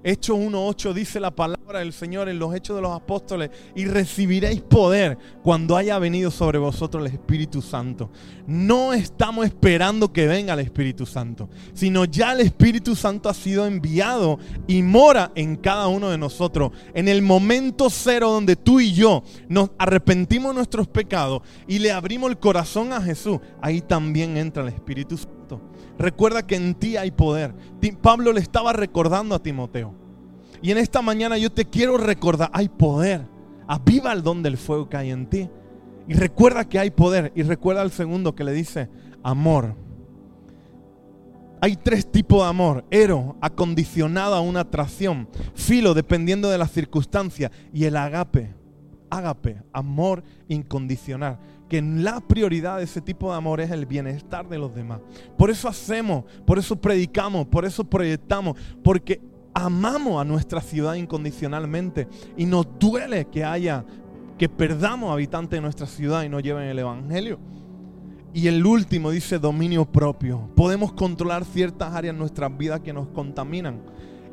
Hechos 0.06 0.36
1.8 0.36 0.92
dice 0.92 1.18
la 1.18 1.34
palabra 1.34 1.78
del 1.78 1.94
Señor 1.94 2.28
en 2.28 2.38
los 2.38 2.54
Hechos 2.54 2.76
de 2.76 2.82
los 2.82 2.92
Apóstoles 2.92 3.48
y 3.74 3.86
recibiréis 3.86 4.60
poder 4.60 5.16
cuando 5.42 5.78
haya 5.78 5.98
venido 5.98 6.30
sobre 6.30 6.58
vosotros 6.58 7.06
el 7.06 7.14
Espíritu 7.14 7.62
Santo. 7.62 8.10
No 8.46 8.92
estamos 8.92 9.46
esperando 9.46 10.12
que 10.12 10.26
venga 10.26 10.52
el 10.52 10.60
Espíritu 10.60 11.06
Santo, 11.06 11.48
sino 11.72 12.04
ya 12.04 12.34
el 12.34 12.40
Espíritu 12.40 12.94
Santo 12.94 13.30
ha 13.30 13.34
sido 13.34 13.66
enviado 13.66 14.38
y 14.66 14.82
mora 14.82 15.32
en 15.34 15.56
cada 15.56 15.86
uno 15.86 16.10
de 16.10 16.18
nosotros. 16.18 16.72
En 16.92 17.08
el 17.08 17.22
momento 17.22 17.88
cero 17.88 18.30
donde 18.30 18.56
tú 18.56 18.80
y 18.80 18.92
yo 18.92 19.22
nos 19.48 19.70
arrepentimos 19.78 20.54
nuestros 20.54 20.86
pecados 20.86 21.40
y 21.66 21.78
le 21.78 21.92
abrimos 21.92 22.28
el 22.28 22.38
corazón 22.38 22.92
a 22.92 23.00
Jesús, 23.00 23.38
ahí 23.62 23.80
también 23.80 24.36
entra 24.36 24.62
el 24.64 24.68
Espíritu 24.68 25.16
Santo. 25.16 25.62
Recuerda 25.98 26.46
que 26.46 26.56
en 26.56 26.74
ti 26.74 26.96
hay 26.96 27.10
poder. 27.10 27.54
Pablo 28.00 28.32
le 28.32 28.40
estaba 28.40 28.72
recordando 28.72 29.34
a 29.34 29.42
Timoteo. 29.42 29.94
Y 30.60 30.70
en 30.70 30.78
esta 30.78 31.02
mañana 31.02 31.38
yo 31.38 31.52
te 31.52 31.64
quiero 31.64 31.98
recordar, 31.98 32.50
hay 32.52 32.68
poder. 32.68 33.26
Aviva 33.66 34.12
el 34.12 34.22
don 34.22 34.42
del 34.42 34.56
fuego 34.56 34.88
que 34.88 34.96
hay 34.96 35.10
en 35.10 35.26
ti. 35.26 35.48
Y 36.08 36.14
recuerda 36.14 36.68
que 36.68 36.78
hay 36.78 36.90
poder. 36.90 37.32
Y 37.34 37.42
recuerda 37.42 37.82
el 37.82 37.90
segundo 37.90 38.34
que 38.34 38.44
le 38.44 38.52
dice, 38.52 38.88
amor. 39.22 39.76
Hay 41.60 41.76
tres 41.76 42.10
tipos 42.10 42.42
de 42.42 42.48
amor. 42.48 42.84
Ero, 42.90 43.36
acondicionado 43.40 44.34
a 44.34 44.40
una 44.40 44.60
atracción. 44.60 45.28
Filo, 45.54 45.94
dependiendo 45.94 46.50
de 46.50 46.58
las 46.58 46.72
circunstancias. 46.72 47.50
Y 47.72 47.84
el 47.84 47.96
agape. 47.96 48.54
Agape, 49.10 49.62
amor 49.72 50.24
incondicional 50.48 51.38
que 51.68 51.80
la 51.80 52.20
prioridad 52.20 52.78
de 52.78 52.84
ese 52.84 53.00
tipo 53.00 53.30
de 53.30 53.36
amor 53.36 53.60
es 53.60 53.70
el 53.70 53.86
bienestar 53.86 54.48
de 54.48 54.58
los 54.58 54.74
demás. 54.74 55.00
Por 55.36 55.50
eso 55.50 55.68
hacemos, 55.68 56.24
por 56.46 56.58
eso 56.58 56.76
predicamos, 56.76 57.46
por 57.46 57.64
eso 57.64 57.84
proyectamos, 57.84 58.58
porque 58.82 59.20
amamos 59.54 60.20
a 60.20 60.24
nuestra 60.24 60.60
ciudad 60.60 60.94
incondicionalmente 60.94 62.08
y 62.36 62.44
nos 62.44 62.66
duele 62.78 63.26
que 63.26 63.44
haya, 63.44 63.84
que 64.36 64.48
perdamos 64.48 65.12
habitantes 65.12 65.56
de 65.56 65.62
nuestra 65.62 65.86
ciudad 65.86 66.24
y 66.24 66.28
no 66.28 66.40
lleven 66.40 66.64
el 66.64 66.78
Evangelio. 66.78 67.38
Y 68.34 68.48
el 68.48 68.66
último 68.66 69.10
dice 69.10 69.38
dominio 69.38 69.84
propio. 69.84 70.50
Podemos 70.56 70.92
controlar 70.92 71.44
ciertas 71.44 71.94
áreas 71.94 72.14
en 72.14 72.18
nuestras 72.18 72.56
vidas 72.58 72.80
que 72.80 72.92
nos 72.92 73.06
contaminan. 73.08 73.80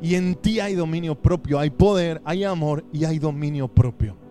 Y 0.02 0.16
en 0.16 0.34
ti 0.34 0.58
hay 0.58 0.74
dominio 0.74 1.14
propio, 1.14 1.60
hay 1.60 1.70
poder, 1.70 2.20
hay 2.24 2.42
amor 2.42 2.84
y 2.92 3.04
hay 3.04 3.20
dominio 3.20 3.68
propio. 3.68 4.21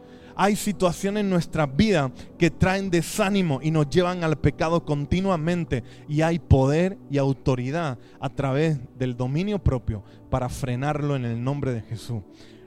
Hay 0.43 0.55
situaciones 0.55 1.21
en 1.21 1.29
nuestras 1.29 1.69
vidas 1.75 2.12
que 2.39 2.50
traen 2.50 2.89
desánimo 2.89 3.60
y 3.62 3.69
nos 3.69 3.88
llevan 3.91 4.24
al 4.24 4.39
pecado 4.39 4.83
continuamente. 4.83 5.83
Y 6.10 6.24
hay 6.24 6.39
poder 6.39 6.98
y 7.12 7.19
autoridad 7.19 8.00
a 8.19 8.29
través 8.29 8.79
del 8.98 9.15
dominio 9.15 9.60
propio 9.60 10.03
para 10.31 10.50
frenarlo 10.50 11.15
en 11.15 11.25
el 11.25 11.43
nombre 11.43 11.74
de 11.75 11.81
Jesús. 11.81 12.24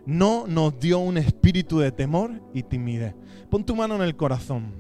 No 0.07 0.47
nos 0.47 0.79
dio 0.79 1.01
un 1.01 1.19
espíritu 1.19 1.81
de 1.81 1.91
temor 1.91 2.41
y 2.55 2.63
timidez. 2.63 3.17
Pon 3.51 3.67
tu 3.67 3.75
mano 3.75 3.97
en 3.97 4.03
el 4.03 4.15
corazón. 4.15 4.73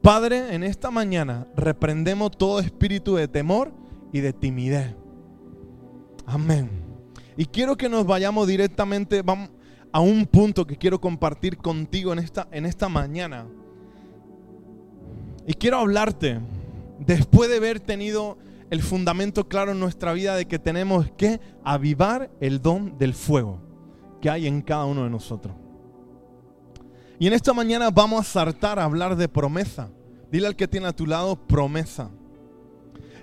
Padre, 0.00 0.54
en 0.54 0.62
esta 0.62 0.90
mañana 0.90 1.46
reprendemos 1.54 2.30
todo 2.30 2.60
espíritu 2.60 3.16
de 3.16 3.28
temor 3.28 3.74
y 4.10 4.20
de 4.20 4.32
timidez. 4.32 4.96
Amén. 6.24 6.70
Y 7.36 7.44
quiero 7.44 7.76
que 7.76 7.90
nos 7.90 8.06
vayamos 8.06 8.48
directamente, 8.48 9.20
vamos, 9.20 9.50
a 9.98 10.00
un 10.00 10.26
punto 10.26 10.64
que 10.64 10.76
quiero 10.76 11.00
compartir 11.00 11.56
contigo 11.56 12.12
en 12.12 12.20
esta, 12.20 12.46
en 12.52 12.66
esta 12.66 12.88
mañana. 12.88 13.48
Y 15.44 15.54
quiero 15.54 15.78
hablarte, 15.78 16.38
después 17.00 17.50
de 17.50 17.56
haber 17.56 17.80
tenido 17.80 18.38
el 18.70 18.80
fundamento 18.80 19.48
claro 19.48 19.72
en 19.72 19.80
nuestra 19.80 20.12
vida 20.12 20.36
de 20.36 20.46
que 20.46 20.60
tenemos 20.60 21.10
que 21.16 21.40
avivar 21.64 22.30
el 22.38 22.62
don 22.62 22.96
del 22.96 23.12
fuego 23.12 23.58
que 24.20 24.30
hay 24.30 24.46
en 24.46 24.62
cada 24.62 24.84
uno 24.84 25.02
de 25.02 25.10
nosotros. 25.10 25.56
Y 27.18 27.26
en 27.26 27.32
esta 27.32 27.52
mañana 27.52 27.90
vamos 27.90 28.20
a 28.20 28.30
saltar 28.30 28.78
a 28.78 28.84
hablar 28.84 29.16
de 29.16 29.28
promesa. 29.28 29.88
Dile 30.30 30.46
al 30.46 30.54
que 30.54 30.68
tiene 30.68 30.86
a 30.86 30.92
tu 30.92 31.06
lado 31.06 31.34
promesa. 31.34 32.08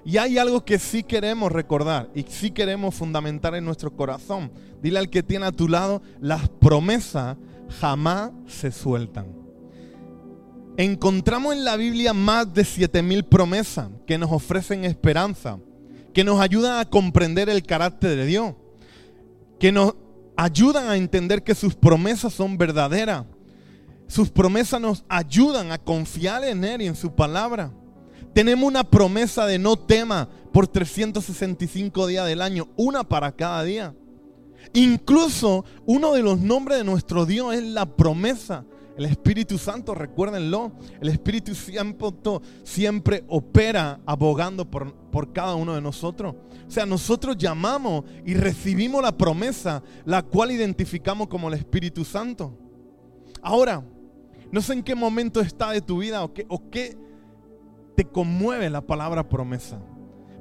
Y 0.06 0.18
hay 0.18 0.38
algo 0.38 0.64
que 0.64 0.78
sí 0.78 1.02
queremos 1.02 1.52
recordar 1.52 2.10
y 2.14 2.24
sí 2.30 2.52
queremos 2.52 2.94
fundamentar 2.94 3.56
en 3.56 3.66
nuestro 3.66 3.92
corazón. 3.92 4.52
Dile 4.82 5.00
al 5.00 5.10
que 5.10 5.24
tiene 5.24 5.48
a 5.48 5.52
tu 5.52 5.68
lado, 5.68 6.04
las 6.22 6.48
promesas 6.48 7.38
jamás 7.80 8.32
se 8.46 8.72
sueltan. 8.72 9.26
Encontramos 10.78 11.54
en 11.54 11.66
la 11.66 11.76
Biblia 11.76 12.14
más 12.14 12.54
de 12.54 12.64
7000 12.64 13.24
promesas 13.24 13.90
que 14.06 14.20
nos 14.20 14.32
ofrecen 14.32 14.86
esperanza, 14.86 15.58
que 16.14 16.24
nos 16.24 16.40
ayudan 16.40 16.78
a 16.80 16.86
comprender 16.86 17.50
el 17.50 17.64
carácter 17.64 18.16
de 18.16 18.26
Dios, 18.28 18.54
que 19.60 19.72
nos 19.72 19.96
ayudan 20.38 20.88
a 20.88 20.98
entender 20.98 21.44
que 21.44 21.56
sus 21.56 21.76
promesas 21.76 22.32
son 22.32 22.60
verdaderas. 22.60 23.26
Sus 24.08 24.30
promesas 24.30 24.80
nos 24.80 25.04
ayudan 25.10 25.72
a 25.72 25.80
confiar 25.80 26.44
en 26.44 26.64
Él 26.64 26.84
y 26.84 26.88
en 26.88 26.96
su 26.96 27.16
palabra. 27.16 27.72
Tenemos 28.36 28.68
una 28.68 28.84
promesa 28.84 29.46
de 29.46 29.58
no 29.58 29.78
tema 29.78 30.28
por 30.52 30.68
365 30.68 32.06
días 32.06 32.28
del 32.28 32.42
año, 32.42 32.68
una 32.76 33.06
para 33.06 33.32
cada 33.32 33.64
día. 33.64 33.96
Incluso 34.74 35.64
uno 35.86 36.12
de 36.12 36.22
los 36.22 36.42
nombres 36.42 36.80
de 36.80 36.84
nuestro 36.84 37.26
Dios 37.26 37.56
es 37.56 37.64
la 37.64 37.86
promesa. 37.86 38.66
El 38.98 39.06
Espíritu 39.06 39.58
Santo, 39.58 39.96
recuérdenlo, 39.96 40.74
el 41.00 41.08
Espíritu 41.08 41.56
Santo 41.56 42.42
siempre 42.64 43.24
opera 43.30 44.02
abogando 44.06 44.70
por, 44.70 44.94
por, 45.12 45.32
cada 45.32 45.56
uno 45.56 45.74
de 45.74 45.80
nosotros. 45.80 46.36
O 46.68 46.70
sea, 46.70 46.86
nosotros 46.86 47.38
llamamos 47.38 48.04
y 48.26 48.34
recibimos 48.34 49.02
la 49.02 49.18
promesa, 49.18 49.82
la 50.04 50.22
cual 50.24 50.52
identificamos 50.52 51.30
como 51.30 51.48
el 51.48 51.54
Espíritu 51.54 52.04
Santo. 52.04 52.52
Ahora, 53.42 53.82
no 54.52 54.62
sé 54.62 54.74
en 54.74 54.84
qué 54.84 54.94
momento 54.94 55.40
está 55.40 55.72
de 55.72 55.80
tu 55.80 56.00
vida 56.00 56.22
o 56.22 56.34
qué 56.34 57.05
te 57.96 58.06
conmueve 58.06 58.70
la 58.70 58.82
palabra 58.82 59.28
promesa. 59.28 59.80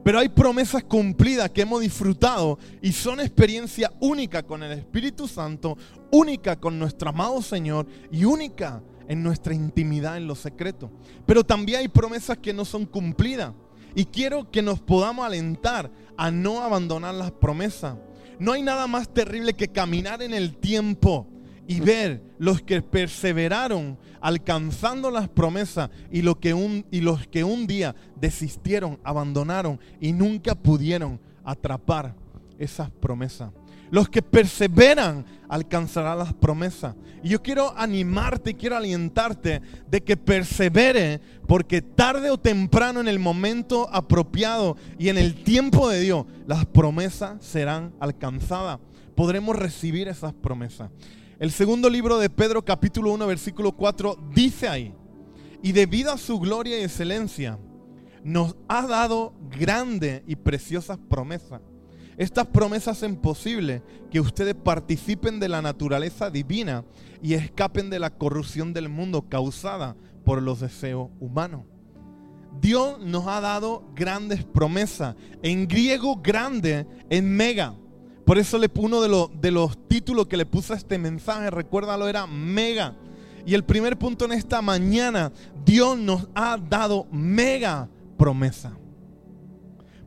Pero 0.05 0.19
hay 0.19 0.29
promesas 0.29 0.85
cumplidas 0.85 1.51
que 1.51 1.63
hemos 1.63 1.81
disfrutado 1.81 2.59
y 2.83 2.93
son 2.93 3.21
experiencia 3.21 3.91
única 4.01 4.43
con 4.43 4.63
el 4.63 4.73
Espíritu 4.73 5.27
Santo, 5.27 5.79
única 6.13 6.57
con 6.57 6.79
nuestro 6.79 7.09
amado 7.09 7.41
Señor 7.41 7.87
y 8.13 8.25
única 8.25 8.83
en 9.09 9.23
nuestra 9.23 9.55
intimidad 9.55 10.19
en 10.19 10.27
lo 10.27 10.35
secreto. 10.35 10.91
Pero 11.25 11.43
también 11.43 11.81
hay 11.81 11.89
promesas 11.89 12.37
que 12.37 12.53
no 12.53 12.67
son 12.67 12.85
cumplidas. 12.85 13.55
Y 13.95 14.05
quiero 14.05 14.51
que 14.51 14.61
nos 14.61 14.81
podamos 14.81 15.25
alentar 15.25 15.91
a 16.19 16.31
no 16.31 16.61
abandonar 16.61 17.15
las 17.15 17.31
promesas. 17.31 17.97
No 18.39 18.53
hay 18.53 18.63
nada 18.63 18.87
más 18.87 19.09
terrible 19.09 19.55
que 19.55 19.69
caminar 19.69 20.21
en 20.23 20.35
el 20.35 20.57
tiempo 20.57 21.29
y 21.67 21.81
ver 21.81 22.23
los 22.39 22.61
que 22.63 22.83
perseveraron 22.83 23.99
alcanzando 24.21 25.11
las 25.11 25.29
promesas 25.29 25.91
y, 26.11 26.23
lo 26.23 26.39
que 26.39 26.55
un, 26.55 26.87
y 26.91 27.01
los 27.01 27.27
que 27.27 27.45
un 27.45 27.67
día 27.67 27.95
desistieron, 28.21 28.99
abandonaron 29.05 29.79
y 30.01 30.13
nunca 30.13 30.55
pudieron 30.55 31.21
atrapar 31.45 32.15
esas 32.59 32.91
promesas. 32.91 33.51
Los 33.91 34.09
que 34.09 34.23
perseveran 34.23 35.25
alcanzarán 35.49 36.19
las 36.19 36.33
promesas. 36.33 36.97
Y 37.23 37.29
yo 37.29 37.43
quiero 37.43 37.77
animarte 37.77 38.55
quiero 38.55 38.77
alentarte 38.77 39.63
de 39.89 40.01
que 40.03 40.17
persevere 40.17 41.21
porque 41.47 41.81
tarde 41.81 42.31
o 42.31 42.39
temprano 42.39 43.01
en 43.01 43.09
el 43.09 43.19
momento 43.19 43.89
apropiado 43.93 44.77
y 44.99 45.11
en 45.11 45.19
el 45.19 45.45
tiempo 45.45 45.89
de 45.89 46.01
Dios, 46.01 46.27
las 46.47 46.67
promesas 46.67 47.45
serán 47.45 47.93
alcanzadas. 48.01 48.81
Podremos 49.15 49.57
recibir 49.57 50.09
esas 50.09 50.33
promesas. 50.33 50.91
El 51.39 51.51
segundo 51.53 51.89
libro 51.89 52.19
de 52.19 52.31
Pedro 52.31 52.65
capítulo 52.65 53.13
1 53.13 53.27
versículo 53.27 53.73
4 53.73 54.19
dice 54.35 54.69
ahí, 54.69 54.95
y 55.63 55.73
debido 55.73 56.13
a 56.13 56.19
su 56.19 56.39
gloria 56.39 56.79
y 56.79 56.85
excelencia, 56.85 57.59
nos 58.23 58.57
ha 58.69 58.87
dado 58.87 59.35
grandes 59.51 60.23
y 60.27 60.37
preciosas 60.37 60.99
promesas. 61.09 61.61
Estas 62.17 62.47
promesas 62.47 62.97
hacen 62.97 63.17
posible 63.17 63.83
que 64.11 64.21
ustedes 64.21 64.55
participen 64.55 65.41
de 65.41 65.49
la 65.49 65.63
naturaleza 65.63 66.31
divina 66.31 66.85
y 67.23 67.35
escapen 67.35 67.91
de 67.91 67.99
la 67.99 68.11
corrupción 68.11 68.73
del 68.73 68.89
mundo 68.89 69.29
causada 69.29 69.97
por 70.25 70.41
los 70.43 70.61
deseos 70.61 71.11
humanos. 71.21 71.65
Dios 72.61 73.01
nos 73.01 73.27
ha 73.27 73.41
dado 73.41 73.85
grandes 73.95 74.45
promesas. 74.45 75.17
En 75.43 75.67
griego 75.67 76.21
grande, 76.23 76.87
en 77.11 77.31
mega. 77.37 77.75
Por 78.25 78.39
eso 78.39 78.59
uno 78.77 79.01
de, 79.03 79.29
de 79.41 79.51
los 79.51 79.89
títulos 79.89 80.27
que 80.27 80.37
le 80.37 80.47
puse 80.47 80.73
a 80.73 80.77
este 80.77 80.99
mensaje, 80.99 81.51
recuérdalo, 81.51 82.09
era 82.09 82.27
mega. 82.27 82.95
Y 83.47 83.55
el 83.55 83.65
primer 83.65 83.99
punto 83.99 84.25
en 84.25 84.33
esta 84.33 84.63
mañana, 84.63 85.31
Dios 85.65 85.99
nos 85.99 86.29
ha 86.35 86.57
dado 86.57 87.07
mega 87.11 87.89
promesa. 88.17 88.73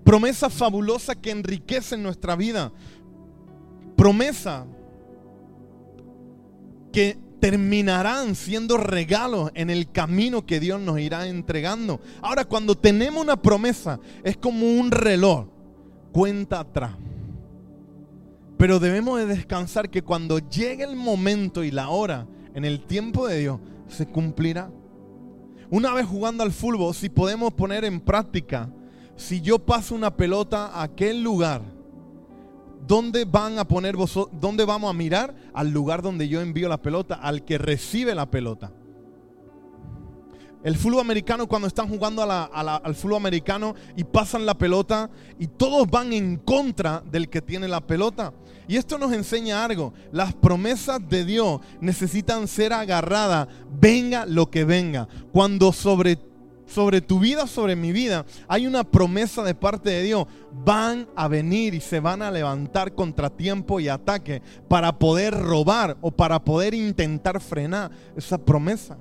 Promesa 0.03 0.49
fabulosa 0.49 1.15
que 1.15 1.31
enriquece 1.31 1.97
nuestra 1.97 2.35
vida. 2.35 2.71
Promesa 3.95 4.65
que 6.91 7.19
terminarán 7.39 8.35
siendo 8.35 8.77
regalos 8.77 9.51
en 9.53 9.69
el 9.69 9.91
camino 9.91 10.45
que 10.45 10.59
Dios 10.59 10.79
nos 10.81 10.99
irá 10.99 11.27
entregando. 11.27 11.99
Ahora, 12.21 12.45
cuando 12.45 12.75
tenemos 12.75 13.21
una 13.21 13.39
promesa, 13.39 13.99
es 14.23 14.37
como 14.37 14.65
un 14.65 14.89
reloj. 14.89 15.47
Cuenta 16.11 16.61
atrás. 16.61 16.93
Pero 18.57 18.79
debemos 18.79 19.19
de 19.19 19.27
descansar 19.27 19.89
que 19.89 20.01
cuando 20.01 20.39
llegue 20.39 20.83
el 20.83 20.95
momento 20.95 21.63
y 21.63 21.71
la 21.71 21.89
hora, 21.89 22.27
en 22.55 22.65
el 22.65 22.85
tiempo 22.85 23.27
de 23.27 23.39
Dios, 23.39 23.59
se 23.87 24.07
cumplirá. 24.07 24.71
Una 25.69 25.93
vez 25.93 26.07
jugando 26.07 26.43
al 26.43 26.51
fútbol, 26.51 26.95
si 26.95 27.09
podemos 27.09 27.53
poner 27.53 27.85
en 27.85 27.99
práctica, 27.99 28.69
si 29.15 29.41
yo 29.41 29.59
paso 29.59 29.93
una 29.93 30.15
pelota 30.15 30.67
a 30.67 30.83
aquel 30.83 31.21
lugar, 31.21 31.61
¿dónde 32.87 33.25
van 33.25 33.59
a 33.59 33.67
poner 33.67 33.95
vosotros, 33.95 34.39
dónde 34.39 34.65
vamos 34.65 34.89
a 34.89 34.93
mirar? 34.93 35.35
Al 35.53 35.69
lugar 35.69 36.01
donde 36.01 36.27
yo 36.27 36.41
envío 36.41 36.67
la 36.67 36.81
pelota, 36.81 37.15
al 37.15 37.45
que 37.45 37.57
recibe 37.57 38.15
la 38.15 38.31
pelota. 38.31 38.71
El 40.67 40.75
fútbol 40.75 40.99
americano, 40.99 41.47
cuando 41.47 41.65
están 41.65 41.87
jugando 41.87 42.21
al 42.21 42.93
fútbol 42.93 43.15
americano 43.15 43.73
y 43.95 44.03
pasan 44.03 44.45
la 44.45 44.57
pelota 44.57 45.09
y 45.39 45.47
todos 45.47 45.89
van 45.89 46.11
en 46.11 46.35
contra 46.35 47.01
del 47.09 47.29
que 47.29 47.41
tiene 47.41 47.69
la 47.69 47.79
pelota. 47.79 48.33
Y 48.67 48.75
esto 48.75 48.97
nos 48.97 49.13
enseña 49.13 49.63
algo. 49.63 49.93
Las 50.11 50.33
promesas 50.33 50.99
de 51.07 51.23
Dios 51.23 51.61
necesitan 51.79 52.49
ser 52.49 52.73
agarradas, 52.73 53.47
venga 53.79 54.25
lo 54.25 54.51
que 54.51 54.65
venga. 54.65 55.07
Cuando 55.31 55.71
sobre, 55.71 56.19
sobre 56.65 56.99
tu 56.99 57.21
vida, 57.21 57.47
sobre 57.47 57.77
mi 57.77 57.93
vida, 57.93 58.25
hay 58.49 58.67
una 58.67 58.83
promesa 58.83 59.43
de 59.43 59.55
parte 59.55 59.89
de 59.89 60.03
Dios, 60.03 60.25
van 60.65 61.07
a 61.15 61.29
venir 61.29 61.75
y 61.75 61.79
se 61.79 62.01
van 62.01 62.21
a 62.21 62.29
levantar 62.29 62.93
contratiempo 62.93 63.79
y 63.79 63.87
ataque 63.87 64.41
para 64.67 64.99
poder 64.99 65.33
robar 65.33 65.95
o 66.01 66.11
para 66.11 66.43
poder 66.43 66.73
intentar 66.73 67.39
frenar 67.39 67.89
esa 68.17 68.37
promesa. 68.37 68.97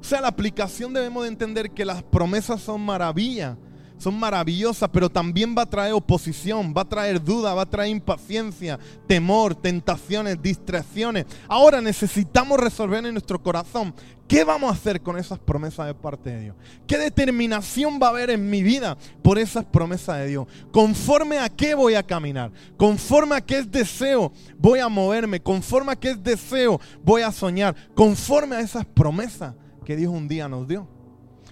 O 0.00 0.04
sea, 0.04 0.20
la 0.20 0.28
aplicación 0.28 0.92
debemos 0.92 1.24
de 1.24 1.28
entender 1.28 1.70
que 1.70 1.84
las 1.84 2.02
promesas 2.02 2.60
son 2.62 2.80
maravillas, 2.80 3.56
son 4.00 4.18
maravillosas, 4.18 4.88
pero 4.90 5.10
también 5.10 5.54
va 5.56 5.62
a 5.62 5.70
traer 5.70 5.92
oposición, 5.92 6.72
va 6.74 6.82
a 6.82 6.88
traer 6.88 7.22
duda, 7.22 7.52
va 7.52 7.62
a 7.62 7.70
traer 7.70 7.90
impaciencia, 7.90 8.78
temor, 9.06 9.54
tentaciones, 9.54 10.40
distracciones. 10.40 11.26
Ahora 11.46 11.82
necesitamos 11.82 12.58
resolver 12.58 13.04
en 13.04 13.12
nuestro 13.12 13.42
corazón 13.42 13.94
qué 14.26 14.42
vamos 14.42 14.70
a 14.70 14.74
hacer 14.74 15.02
con 15.02 15.18
esas 15.18 15.38
promesas 15.38 15.86
de 15.86 15.94
parte 15.94 16.30
de 16.30 16.40
Dios. 16.40 16.56
¿Qué 16.86 16.96
determinación 16.96 17.98
va 18.02 18.06
a 18.06 18.10
haber 18.10 18.30
en 18.30 18.48
mi 18.48 18.62
vida 18.62 18.96
por 19.22 19.38
esas 19.38 19.66
promesas 19.66 20.18
de 20.18 20.28
Dios? 20.28 20.46
¿Conforme 20.72 21.38
a 21.38 21.50
qué 21.50 21.74
voy 21.74 21.94
a 21.94 22.02
caminar? 22.02 22.52
¿Conforme 22.78 23.36
a 23.36 23.42
qué 23.42 23.58
es 23.58 23.70
deseo 23.70 24.32
voy 24.56 24.78
a 24.78 24.88
moverme? 24.88 25.40
¿Conforme 25.40 25.92
a 25.92 25.96
qué 25.96 26.12
es 26.12 26.22
deseo 26.22 26.80
voy 27.04 27.20
a 27.20 27.32
soñar? 27.32 27.76
¿Conforme 27.94 28.56
a 28.56 28.60
esas 28.60 28.86
promesas? 28.86 29.54
Que 29.90 29.96
Dios 29.96 30.12
un 30.12 30.28
día 30.28 30.48
nos 30.48 30.68
dio. 30.68 30.86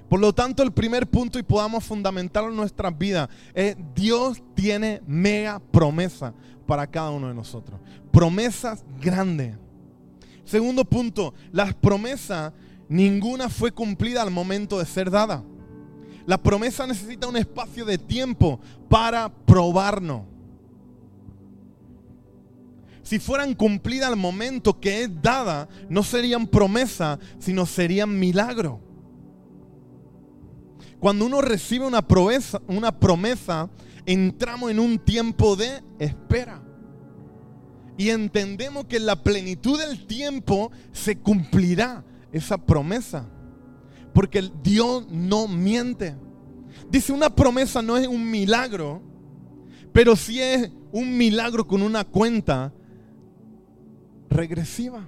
Por 0.08 0.20
lo 0.20 0.32
tanto, 0.32 0.62
el 0.62 0.70
primer 0.70 1.08
punto 1.08 1.40
y 1.40 1.42
podamos 1.42 1.82
fundamentar 1.82 2.44
en 2.44 2.54
nuestras 2.54 2.96
vidas 2.96 3.28
es 3.52 3.76
Dios 3.96 4.40
tiene 4.54 5.02
mega 5.08 5.58
promesa 5.58 6.32
para 6.64 6.86
cada 6.86 7.10
uno 7.10 7.26
de 7.26 7.34
nosotros. 7.34 7.80
Promesas 8.12 8.84
grandes. 9.00 9.56
Segundo 10.44 10.84
punto, 10.84 11.34
las 11.50 11.74
promesas, 11.74 12.52
ninguna 12.88 13.48
fue 13.48 13.72
cumplida 13.72 14.22
al 14.22 14.30
momento 14.30 14.78
de 14.78 14.86
ser 14.86 15.10
dada. 15.10 15.42
La 16.24 16.38
promesa 16.38 16.86
necesita 16.86 17.26
un 17.26 17.38
espacio 17.38 17.84
de 17.84 17.98
tiempo 17.98 18.60
para 18.88 19.28
probarnos 19.30 20.22
si 23.08 23.18
fueran 23.18 23.54
cumplidas 23.54 24.10
al 24.10 24.16
momento 24.16 24.80
que 24.80 25.04
es 25.04 25.22
dada, 25.22 25.66
no 25.88 26.02
serían 26.02 26.46
promesa, 26.46 27.18
sino 27.38 27.64
serían 27.64 28.18
milagro. 28.18 28.82
Cuando 31.00 31.24
uno 31.24 31.40
recibe 31.40 31.86
una 31.86 32.06
promesa, 32.06 32.60
una 32.66 33.00
promesa, 33.00 33.70
entramos 34.04 34.70
en 34.70 34.78
un 34.78 34.98
tiempo 34.98 35.56
de 35.56 35.82
espera. 35.98 36.62
Y 37.96 38.10
entendemos 38.10 38.84
que 38.84 38.98
en 38.98 39.06
la 39.06 39.22
plenitud 39.22 39.78
del 39.78 40.06
tiempo 40.06 40.70
se 40.92 41.16
cumplirá 41.16 42.04
esa 42.30 42.58
promesa. 42.58 43.26
Porque 44.12 44.50
Dios 44.62 45.06
no 45.10 45.48
miente. 45.48 46.14
Dice, 46.90 47.14
una 47.14 47.34
promesa 47.34 47.80
no 47.80 47.96
es 47.96 48.06
un 48.06 48.30
milagro, 48.30 49.00
pero 49.94 50.14
sí 50.14 50.42
es 50.42 50.70
un 50.92 51.16
milagro 51.16 51.66
con 51.66 51.80
una 51.80 52.04
cuenta 52.04 52.74
regresiva. 54.28 55.06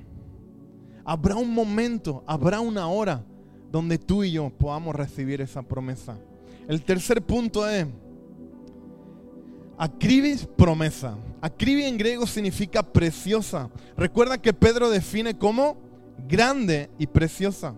Habrá 1.05 1.37
un 1.37 1.53
momento, 1.53 2.23
habrá 2.27 2.61
una 2.61 2.89
hora 2.89 3.25
donde 3.71 3.99
tú 3.99 4.25
y 4.25 4.33
yo 4.33 4.51
podamos 4.51 4.95
recibir 4.95 5.41
esa 5.41 5.63
promesa. 5.63 6.17
El 6.69 6.83
tercer 6.83 7.23
punto 7.23 7.69
es, 7.69 7.87
acribis 9.79 10.47
promesa. 10.57 11.17
Acribi 11.41 11.85
en 11.85 11.97
griego 11.97 12.27
significa 12.27 12.83
preciosa. 12.83 13.71
Recuerda 13.97 14.39
que 14.39 14.53
Pedro 14.53 14.91
define 14.91 15.37
como 15.37 15.77
grande 16.29 16.91
y 16.99 17.07
preciosa. 17.07 17.75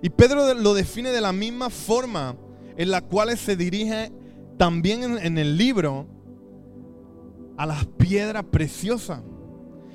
Y 0.00 0.10
Pedro 0.10 0.54
lo 0.54 0.74
define 0.74 1.10
de 1.10 1.20
la 1.20 1.32
misma 1.32 1.70
forma 1.70 2.36
en 2.76 2.90
la 2.90 3.00
cual 3.00 3.36
se 3.36 3.56
dirige 3.56 4.12
también 4.56 5.02
en, 5.02 5.18
en 5.18 5.38
el 5.38 5.56
libro 5.56 6.06
a 7.56 7.66
las 7.66 7.86
piedras 7.86 8.44
preciosas. 8.44 9.20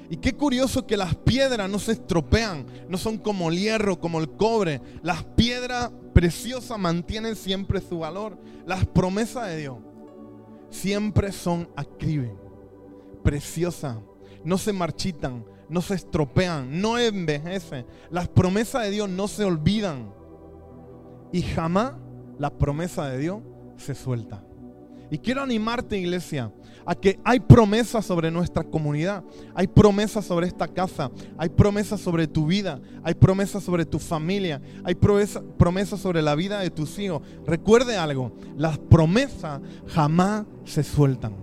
Y 0.09 0.17
qué 0.17 0.33
curioso 0.33 0.87
que 0.87 0.97
las 0.97 1.15
piedras 1.15 1.69
no 1.69 1.77
se 1.77 1.91
estropean, 1.91 2.65
no 2.87 2.97
son 2.97 3.17
como 3.17 3.49
el 3.49 3.59
hierro, 3.59 3.99
como 3.99 4.19
el 4.19 4.29
cobre. 4.31 4.81
Las 5.03 5.23
piedras 5.23 5.91
preciosas 6.13 6.79
mantienen 6.79 7.35
siempre 7.35 7.79
su 7.79 7.99
valor. 7.99 8.37
Las 8.65 8.85
promesas 8.85 9.47
de 9.47 9.57
Dios 9.57 9.77
siempre 10.71 11.31
son 11.31 11.69
acribe, 11.75 12.35
preciosas, 13.23 13.97
no 14.43 14.57
se 14.57 14.73
marchitan, 14.73 15.45
no 15.69 15.81
se 15.81 15.93
estropean, 15.93 16.81
no 16.81 16.97
envejecen. 16.97 17.85
Las 18.09 18.27
promesas 18.27 18.83
de 18.83 18.89
Dios 18.89 19.09
no 19.09 19.27
se 19.27 19.45
olvidan. 19.45 20.11
Y 21.31 21.43
jamás 21.43 21.93
la 22.39 22.49
promesa 22.49 23.07
de 23.09 23.19
Dios 23.19 23.41
se 23.77 23.93
suelta. 23.93 24.43
Y 25.11 25.19
quiero 25.19 25.41
animarte, 25.41 25.97
iglesia, 25.97 26.51
a 26.89 26.95
que 26.95 27.19
hay 27.23 27.39
promesas 27.39 28.03
sobre 28.03 28.31
nuestra 28.31 28.63
comunidad, 28.63 29.23
hay 29.53 29.67
promesas 29.67 30.25
sobre 30.25 30.47
esta 30.47 30.67
casa, 30.67 31.11
hay 31.37 31.47
promesas 31.49 32.01
sobre 32.01 32.25
tu 32.25 32.47
vida, 32.47 32.81
hay 33.03 33.13
promesas 33.13 33.63
sobre 33.63 33.85
tu 33.85 33.99
familia, 33.99 34.59
hay 34.83 34.95
promesas 34.95 35.99
sobre 35.99 36.23
la 36.23 36.33
vida 36.33 36.61
de 36.61 36.71
tus 36.71 36.97
hijos. 36.97 37.21
Recuerde 37.45 37.95
algo, 37.95 38.35
las 38.57 38.79
promesas 38.79 39.61
jamás 39.85 40.47
se 40.65 40.81
sueltan. 40.81 41.35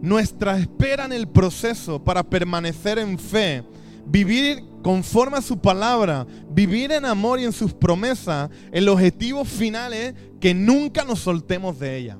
Nuestra 0.00 0.56
espera 0.56 1.06
en 1.06 1.12
el 1.12 1.26
proceso 1.26 2.00
para 2.00 2.22
permanecer 2.22 2.96
en 2.96 3.18
fe, 3.18 3.64
vivir 4.06 4.62
conforme 4.84 5.38
a 5.38 5.42
su 5.42 5.58
palabra, 5.58 6.28
vivir 6.48 6.92
en 6.92 7.06
amor 7.06 7.40
y 7.40 7.44
en 7.44 7.52
sus 7.52 7.74
promesas, 7.74 8.50
el 8.70 8.88
objetivo 8.88 9.44
final 9.44 9.92
es 9.94 10.14
que 10.38 10.54
nunca 10.54 11.04
nos 11.04 11.18
soltemos 11.18 11.80
de 11.80 11.96
ella. 11.96 12.18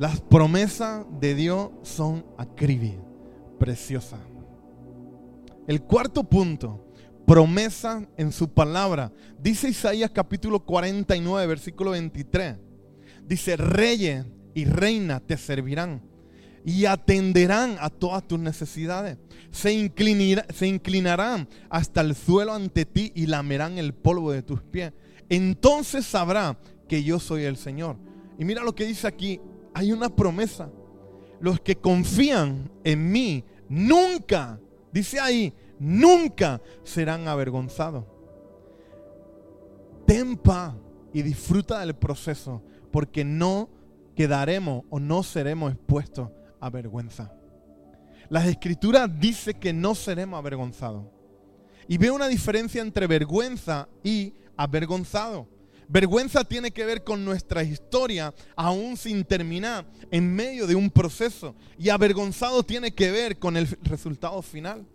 Las 0.00 0.18
promesas 0.18 1.04
de 1.20 1.34
Dios 1.34 1.68
son 1.82 2.24
acribia, 2.38 2.96
preciosas. 3.58 4.20
El 5.66 5.82
cuarto 5.82 6.24
punto, 6.24 6.90
promesa 7.26 8.08
en 8.16 8.32
su 8.32 8.48
palabra. 8.48 9.12
Dice 9.38 9.68
Isaías 9.68 10.10
capítulo 10.10 10.64
49, 10.64 11.46
versículo 11.46 11.90
23. 11.90 12.56
Dice, 13.26 13.58
reyes 13.58 14.24
y 14.54 14.64
reinas 14.64 15.20
te 15.26 15.36
servirán 15.36 16.00
y 16.64 16.86
atenderán 16.86 17.76
a 17.78 17.90
todas 17.90 18.26
tus 18.26 18.38
necesidades. 18.40 19.18
Se 19.50 19.70
inclinarán 20.66 21.46
hasta 21.68 22.00
el 22.00 22.14
suelo 22.14 22.54
ante 22.54 22.86
ti 22.86 23.12
y 23.14 23.26
lamerán 23.26 23.76
el 23.76 23.92
polvo 23.92 24.32
de 24.32 24.42
tus 24.42 24.62
pies. 24.62 24.94
Entonces 25.28 26.06
sabrá 26.06 26.58
que 26.88 27.04
yo 27.04 27.20
soy 27.20 27.42
el 27.44 27.58
Señor. 27.58 27.98
Y 28.38 28.46
mira 28.46 28.64
lo 28.64 28.74
que 28.74 28.86
dice 28.86 29.06
aquí, 29.06 29.38
hay 29.74 29.92
una 29.92 30.08
promesa. 30.08 30.70
Los 31.40 31.60
que 31.60 31.76
confían 31.76 32.70
en 32.84 33.10
mí 33.10 33.44
nunca, 33.68 34.60
dice 34.92 35.18
ahí, 35.20 35.54
nunca 35.78 36.60
serán 36.84 37.28
avergonzados. 37.28 38.04
Ten 40.06 40.36
paz 40.36 40.74
y 41.12 41.22
disfruta 41.22 41.80
del 41.80 41.94
proceso, 41.94 42.62
porque 42.90 43.24
no 43.24 43.70
quedaremos 44.14 44.84
o 44.90 45.00
no 45.00 45.22
seremos 45.22 45.72
expuestos 45.72 46.30
a 46.60 46.68
vergüenza. 46.68 47.32
Las 48.28 48.46
escrituras 48.46 49.08
dice 49.18 49.54
que 49.54 49.72
no 49.72 49.94
seremos 49.94 50.38
avergonzados. 50.38 51.04
Y 51.88 51.98
veo 51.98 52.14
una 52.14 52.28
diferencia 52.28 52.82
entre 52.82 53.06
vergüenza 53.06 53.88
y 54.04 54.34
avergonzado. 54.56 55.48
Vergüenza 55.92 56.44
tiene 56.44 56.70
que 56.70 56.84
ver 56.84 57.02
con 57.02 57.24
nuestra 57.24 57.64
historia 57.64 58.32
aún 58.54 58.96
sin 58.96 59.24
terminar, 59.24 59.84
en 60.12 60.32
medio 60.32 60.68
de 60.68 60.76
un 60.76 60.88
proceso. 60.88 61.56
Y 61.76 61.88
avergonzado 61.88 62.62
tiene 62.62 62.94
que 62.94 63.10
ver 63.10 63.40
con 63.40 63.56
el 63.56 63.66
resultado 63.82 64.40
final. 64.40 64.86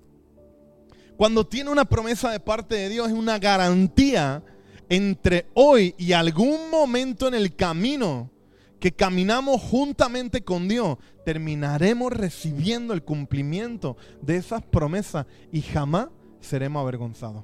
Cuando 1.17 1.45
tiene 1.45 1.69
una 1.69 1.83
promesa 1.83 2.31
de 2.31 2.39
parte 2.39 2.75
de 2.75 2.87
Dios 2.87 3.07
es 3.09 3.13
una 3.13 3.39
garantía 3.39 4.41
entre 4.87 5.47
hoy 5.53 5.95
y 5.97 6.13
algún 6.13 6.69
momento 6.69 7.27
en 7.27 7.33
el 7.33 7.57
camino 7.57 8.31
que 8.79 8.93
caminamos 8.93 9.61
juntamente 9.61 10.45
con 10.45 10.69
Dios, 10.69 10.97
terminaremos 11.25 12.13
recibiendo 12.13 12.93
el 12.93 13.03
cumplimiento 13.03 13.97
de 14.21 14.37
esas 14.37 14.63
promesas 14.63 15.25
y 15.51 15.61
jamás 15.61 16.07
seremos 16.39 16.81
avergonzados. 16.81 17.43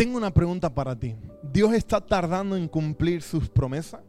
Tengo 0.00 0.16
una 0.16 0.32
pregunta 0.32 0.74
para 0.74 0.98
ti. 0.98 1.14
¿Dios 1.42 1.74
está 1.74 2.00
tardando 2.00 2.56
en 2.56 2.68
cumplir 2.68 3.20
sus 3.20 3.50
promesas? 3.50 4.00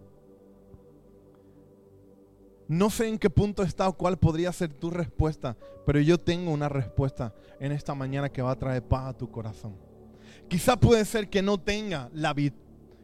No 2.65 2.89
sé 2.89 3.09
en 3.09 3.19
qué 3.19 3.29
punto 3.29 3.61
está 3.61 3.89
o 3.89 3.97
cuál 3.97 4.17
podría 4.17 4.53
ser 4.53 4.71
tu 4.71 4.89
respuesta, 4.89 5.57
pero 5.85 5.99
yo 5.99 6.17
tengo 6.17 6.51
una 6.51 6.69
respuesta 6.69 7.35
en 7.59 7.73
esta 7.73 7.93
mañana 7.93 8.29
que 8.29 8.41
va 8.41 8.51
a 8.51 8.57
traer 8.57 8.87
paz 8.87 9.07
a 9.07 9.17
tu 9.17 9.29
corazón. 9.29 9.75
Quizá 10.47 10.77
puede 10.79 11.03
ser 11.03 11.29
que 11.29 11.41
no 11.41 11.59
tenga 11.59 12.09
la 12.13 12.33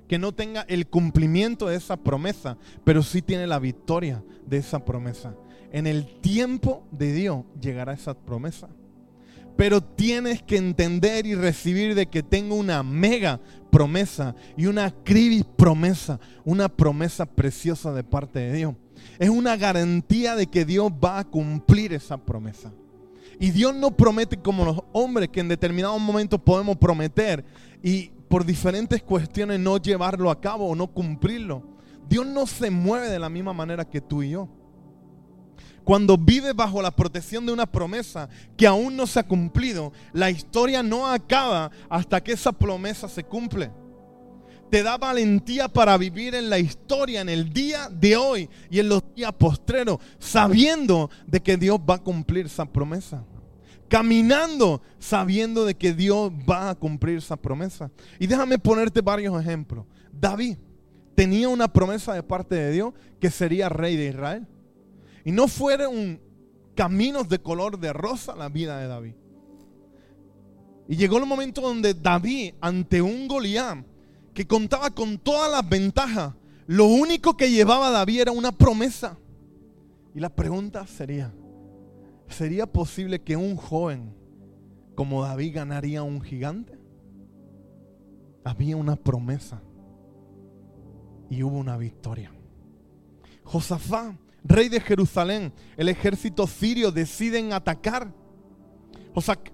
que 0.07 0.17
no 0.17 0.33
tenga 0.33 0.61
el 0.69 0.87
cumplimiento 0.87 1.67
de 1.67 1.75
esa 1.75 1.97
promesa, 1.97 2.57
pero 2.85 3.03
sí 3.03 3.21
tiene 3.21 3.47
la 3.47 3.59
victoria 3.59 4.23
de 4.45 4.59
esa 4.59 4.85
promesa. 4.85 5.35
En 5.73 5.87
el 5.87 6.21
tiempo 6.21 6.87
de 6.91 7.11
Dios 7.11 7.43
llegará 7.59 7.91
esa 7.91 8.13
promesa. 8.13 8.69
Pero 9.57 9.81
tienes 9.81 10.41
que 10.43 10.57
entender 10.57 11.25
y 11.25 11.35
recibir 11.35 11.95
de 11.95 12.05
que 12.05 12.23
tengo 12.23 12.55
una 12.55 12.83
mega 12.83 13.39
promesa 13.71 14.35
y 14.55 14.67
una 14.67 14.91
crisis 15.03 15.43
promesa, 15.55 16.19
una 16.45 16.69
promesa 16.69 17.25
preciosa 17.25 17.91
de 17.91 18.03
parte 18.03 18.39
de 18.39 18.53
Dios. 18.53 18.75
Es 19.19 19.29
una 19.29 19.57
garantía 19.57 20.35
de 20.35 20.47
que 20.47 20.63
Dios 20.63 20.91
va 20.91 21.19
a 21.19 21.23
cumplir 21.23 21.93
esa 21.93 22.17
promesa. 22.17 22.71
Y 23.39 23.51
Dios 23.51 23.75
no 23.75 23.91
promete 23.91 24.37
como 24.37 24.65
los 24.65 24.79
hombres 24.93 25.29
que 25.29 25.39
en 25.39 25.47
determinados 25.47 25.99
momentos 25.99 26.39
podemos 26.39 26.77
prometer 26.77 27.43
y 27.83 28.09
por 28.27 28.45
diferentes 28.45 29.01
cuestiones 29.03 29.59
no 29.59 29.77
llevarlo 29.77 30.31
a 30.31 30.41
cabo 30.41 30.67
o 30.67 30.75
no 30.75 30.87
cumplirlo. 30.87 31.63
Dios 32.09 32.25
no 32.25 32.47
se 32.47 32.71
mueve 32.71 33.09
de 33.09 33.19
la 33.19 33.29
misma 33.29 33.53
manera 33.53 33.85
que 33.85 34.01
tú 34.01 34.23
y 34.23 34.31
yo. 34.31 34.49
Cuando 35.87 36.17
vives 36.17 36.53
bajo 36.53 36.81
la 36.81 36.91
protección 36.91 37.45
de 37.45 37.53
una 37.53 37.65
promesa 37.65 38.27
que 38.57 38.67
aún 38.67 38.97
no 38.97 39.07
se 39.07 39.21
ha 39.21 39.23
cumplido, 39.23 39.93
la 40.11 40.29
historia 40.29 40.83
no 40.83 41.07
acaba 41.07 41.71
hasta 41.87 42.21
que 42.21 42.33
esa 42.33 42.51
promesa 42.51 43.07
se 43.07 43.23
cumple. 43.23 43.71
Te 44.69 44.83
da 44.83 44.97
valentía 44.97 45.69
para 45.69 45.97
vivir 45.97 46.35
en 46.35 46.49
la 46.49 46.59
historia, 46.59 47.21
en 47.21 47.29
el 47.29 47.53
día 47.53 47.87
de 47.89 48.17
hoy 48.17 48.49
y 48.69 48.79
en 48.79 48.89
los 48.89 49.01
días 49.15 49.31
postreros, 49.31 49.99
sabiendo 50.19 51.09
de 51.25 51.39
que 51.39 51.55
Dios 51.55 51.79
va 51.89 51.93
a 51.93 52.03
cumplir 52.03 52.47
esa 52.47 52.65
promesa. 52.65 53.23
Caminando 53.87 54.81
sabiendo 54.99 55.63
de 55.63 55.75
que 55.75 55.93
Dios 55.93 56.33
va 56.33 56.69
a 56.69 56.75
cumplir 56.75 57.19
esa 57.19 57.37
promesa. 57.37 57.89
Y 58.19 58.27
déjame 58.27 58.59
ponerte 58.59 58.99
varios 58.99 59.39
ejemplos. 59.39 59.85
David 60.11 60.57
tenía 61.15 61.47
una 61.47 61.71
promesa 61.71 62.13
de 62.13 62.23
parte 62.23 62.55
de 62.55 62.71
Dios 62.73 62.93
que 63.21 63.31
sería 63.31 63.69
rey 63.69 63.95
de 63.95 64.07
Israel. 64.07 64.45
Y 65.27 65.33
no 65.33 65.49
fueron 65.49 66.21
caminos 66.73 67.27
de 67.27 67.39
color 67.39 67.77
de 67.81 67.91
rosa 67.91 68.33
la 68.33 68.47
vida 68.47 68.77
de 68.77 68.87
David. 68.87 69.13
Y 70.87 70.95
llegó 70.95 71.17
el 71.17 71.25
momento 71.25 71.59
donde 71.59 71.93
David, 71.93 72.53
ante 72.61 73.01
un 73.01 73.27
Goliat 73.27 73.79
que 74.33 74.47
contaba 74.47 74.89
con 74.91 75.17
todas 75.17 75.51
las 75.51 75.67
ventajas, 75.67 76.33
lo 76.65 76.85
único 76.85 77.35
que 77.35 77.51
llevaba 77.51 77.89
David 77.89 78.21
era 78.21 78.31
una 78.31 78.53
promesa. 78.53 79.17
Y 80.15 80.21
la 80.21 80.29
pregunta 80.29 80.87
sería, 80.87 81.33
¿sería 82.29 82.65
posible 82.65 83.21
que 83.21 83.35
un 83.35 83.57
joven 83.57 84.15
como 84.95 85.23
David 85.23 85.55
ganaría 85.55 85.99
a 85.99 86.03
un 86.03 86.21
gigante? 86.21 86.79
Había 88.45 88.77
una 88.77 88.95
promesa 88.95 89.61
y 91.29 91.43
hubo 91.43 91.57
una 91.57 91.75
victoria. 91.75 92.31
Josafá, 93.43 94.15
rey 94.47 94.69
de 94.69 94.79
Jerusalén, 94.79 95.53
el 95.75 95.89
ejército 95.89 96.47
sirio 96.47 96.91
deciden 96.91 97.53
atacar. 97.53 98.11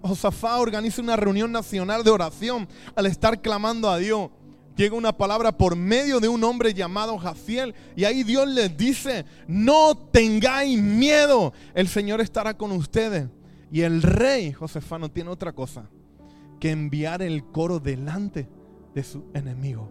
Josafá 0.01 0.57
organiza 0.57 1.01
una 1.01 1.15
reunión 1.15 1.51
nacional 1.51 2.03
de 2.03 2.11
oración 2.11 2.67
al 2.95 3.05
estar 3.05 3.41
clamando 3.41 3.89
a 3.89 3.97
Dios. 3.97 4.29
Llega 4.75 4.95
una 4.95 5.15
palabra 5.15 5.55
por 5.55 5.75
medio 5.75 6.19
de 6.19 6.27
un 6.27 6.43
hombre 6.43 6.73
llamado 6.73 7.17
Jaciel 7.17 7.75
y 7.95 8.05
ahí 8.05 8.23
Dios 8.23 8.47
les 8.47 8.75
dice, 8.75 9.23
no 9.47 9.95
tengáis 9.95 10.81
miedo, 10.81 11.53
el 11.75 11.87
Señor 11.87 12.21
estará 12.21 12.57
con 12.57 12.71
ustedes. 12.71 13.29
Y 13.71 13.81
el 13.81 14.01
rey 14.01 14.51
Josafá 14.51 14.97
no 14.99 15.09
tiene 15.09 15.29
otra 15.29 15.53
cosa 15.53 15.89
que 16.59 16.71
enviar 16.71 17.21
el 17.21 17.43
coro 17.45 17.79
delante 17.79 18.49
de 18.93 19.03
su 19.03 19.25
enemigo. 19.33 19.89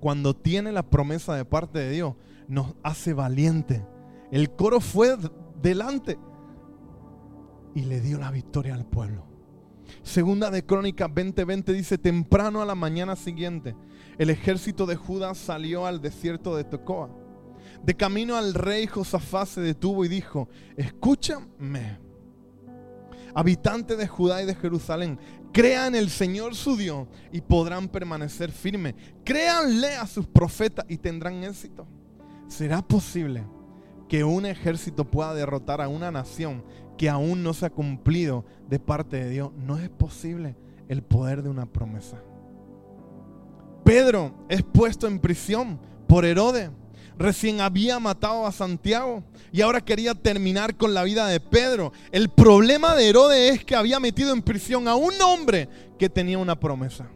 Cuando 0.00 0.34
tiene 0.34 0.70
la 0.70 0.82
promesa 0.82 1.34
de 1.34 1.44
parte 1.44 1.78
de 1.78 1.90
Dios, 1.90 2.14
nos 2.48 2.74
hace 2.82 3.12
valiente. 3.12 3.86
El 4.32 4.50
coro 4.50 4.80
fue 4.80 5.16
delante 5.62 6.18
y 7.74 7.82
le 7.82 8.00
dio 8.00 8.18
la 8.18 8.30
victoria 8.30 8.74
al 8.74 8.86
pueblo. 8.86 9.26
Segunda 10.02 10.50
de 10.50 10.64
Crónicas 10.64 11.08
20:20 11.10 11.72
dice, 11.72 11.98
temprano 11.98 12.60
a 12.60 12.66
la 12.66 12.74
mañana 12.74 13.16
siguiente, 13.16 13.76
el 14.18 14.30
ejército 14.30 14.86
de 14.86 14.96
Judá 14.96 15.34
salió 15.34 15.86
al 15.86 16.00
desierto 16.00 16.56
de 16.56 16.64
Tecoa. 16.64 17.10
De 17.82 17.94
camino 17.94 18.36
al 18.36 18.54
rey 18.54 18.86
Josafá 18.86 19.46
se 19.46 19.60
detuvo 19.60 20.04
y 20.04 20.08
dijo, 20.08 20.48
escúchame, 20.76 22.00
habitante 23.34 23.96
de 23.96 24.08
Judá 24.08 24.42
y 24.42 24.46
de 24.46 24.54
Jerusalén, 24.54 25.18
crean 25.52 25.94
el 25.94 26.10
Señor 26.10 26.54
su 26.54 26.76
Dios 26.76 27.06
y 27.32 27.40
podrán 27.40 27.88
permanecer 27.88 28.50
firmes. 28.50 28.94
Créanle 29.24 29.94
a 29.94 30.06
sus 30.06 30.26
profetas 30.26 30.84
y 30.88 30.96
tendrán 30.98 31.44
éxito. 31.44 31.86
¿Será 32.48 32.80
posible 32.80 33.44
que 34.08 34.24
un 34.24 34.46
ejército 34.46 35.04
pueda 35.04 35.34
derrotar 35.34 35.82
a 35.82 35.88
una 35.88 36.10
nación 36.10 36.64
que 36.96 37.08
aún 37.08 37.42
no 37.42 37.52
se 37.52 37.66
ha 37.66 37.70
cumplido 37.70 38.44
de 38.68 38.80
parte 38.80 39.22
de 39.22 39.30
Dios? 39.30 39.52
No 39.54 39.78
es 39.78 39.90
posible 39.90 40.56
el 40.88 41.02
poder 41.02 41.42
de 41.42 41.50
una 41.50 41.66
promesa. 41.66 42.22
Pedro 43.84 44.34
es 44.48 44.62
puesto 44.62 45.06
en 45.06 45.18
prisión 45.18 45.78
por 46.08 46.24
Herodes. 46.24 46.70
Recién 47.18 47.60
había 47.60 47.98
matado 47.98 48.46
a 48.46 48.52
Santiago 48.52 49.24
y 49.52 49.60
ahora 49.60 49.82
quería 49.82 50.14
terminar 50.14 50.76
con 50.76 50.94
la 50.94 51.02
vida 51.02 51.26
de 51.26 51.40
Pedro. 51.40 51.92
El 52.12 52.30
problema 52.30 52.94
de 52.94 53.08
Herodes 53.08 53.56
es 53.56 53.64
que 53.64 53.76
había 53.76 54.00
metido 54.00 54.32
en 54.32 54.40
prisión 54.40 54.88
a 54.88 54.94
un 54.94 55.20
hombre 55.20 55.68
que 55.98 56.08
tenía 56.08 56.38
una 56.38 56.58
promesa. 56.58 57.10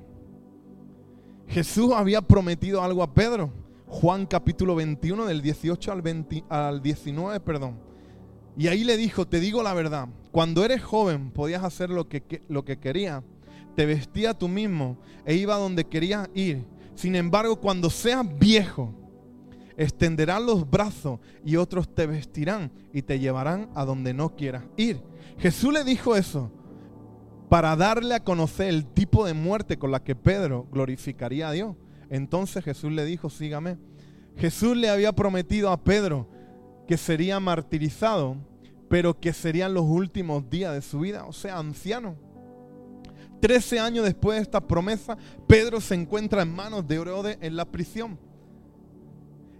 Jesús 1.46 1.92
había 1.94 2.20
prometido 2.20 2.82
algo 2.82 3.02
a 3.02 3.14
Pedro 3.14 3.61
Juan 3.92 4.24
capítulo 4.24 4.74
21 4.74 5.26
del 5.26 5.42
18 5.42 5.92
al, 5.92 6.02
al 6.48 6.82
19, 6.82 7.40
perdón. 7.40 7.78
Y 8.56 8.68
ahí 8.68 8.84
le 8.84 8.96
dijo, 8.96 9.28
te 9.28 9.38
digo 9.38 9.62
la 9.62 9.74
verdad, 9.74 10.08
cuando 10.30 10.64
eres 10.64 10.82
joven 10.82 11.30
podías 11.30 11.62
hacer 11.62 11.90
lo 11.90 12.08
que, 12.08 12.42
lo 12.48 12.64
que 12.64 12.78
querías, 12.78 13.22
te 13.76 13.84
vestía 13.84 14.32
tú 14.32 14.48
mismo 14.48 14.96
e 15.26 15.34
iba 15.34 15.56
donde 15.56 15.84
querías 15.84 16.30
ir. 16.34 16.64
Sin 16.94 17.14
embargo, 17.14 17.56
cuando 17.60 17.90
seas 17.90 18.24
viejo, 18.38 18.94
extenderás 19.76 20.40
los 20.40 20.68
brazos 20.68 21.20
y 21.44 21.56
otros 21.56 21.94
te 21.94 22.06
vestirán 22.06 22.72
y 22.94 23.02
te 23.02 23.18
llevarán 23.18 23.68
a 23.74 23.84
donde 23.84 24.14
no 24.14 24.34
quieras 24.34 24.64
ir. 24.78 25.02
Jesús 25.36 25.70
le 25.70 25.84
dijo 25.84 26.16
eso 26.16 26.50
para 27.50 27.76
darle 27.76 28.14
a 28.14 28.24
conocer 28.24 28.68
el 28.68 28.86
tipo 28.86 29.26
de 29.26 29.34
muerte 29.34 29.76
con 29.76 29.90
la 29.90 30.02
que 30.02 30.16
Pedro 30.16 30.66
glorificaría 30.72 31.50
a 31.50 31.52
Dios. 31.52 31.76
Entonces 32.12 32.62
Jesús 32.62 32.92
le 32.92 33.06
dijo, 33.06 33.30
sígame. 33.30 33.78
Jesús 34.36 34.76
le 34.76 34.90
había 34.90 35.12
prometido 35.12 35.70
a 35.70 35.82
Pedro 35.82 36.28
que 36.86 36.98
sería 36.98 37.40
martirizado, 37.40 38.36
pero 38.90 39.18
que 39.18 39.32
serían 39.32 39.72
los 39.72 39.84
últimos 39.84 40.50
días 40.50 40.74
de 40.74 40.82
su 40.82 41.00
vida, 41.00 41.24
o 41.24 41.32
sea, 41.32 41.56
anciano. 41.56 42.14
Trece 43.40 43.80
años 43.80 44.04
después 44.04 44.36
de 44.36 44.42
esta 44.42 44.60
promesa, 44.60 45.16
Pedro 45.46 45.80
se 45.80 45.94
encuentra 45.94 46.42
en 46.42 46.54
manos 46.54 46.86
de 46.86 46.96
Herodes 46.96 47.38
en 47.40 47.56
la 47.56 47.64
prisión. 47.64 48.18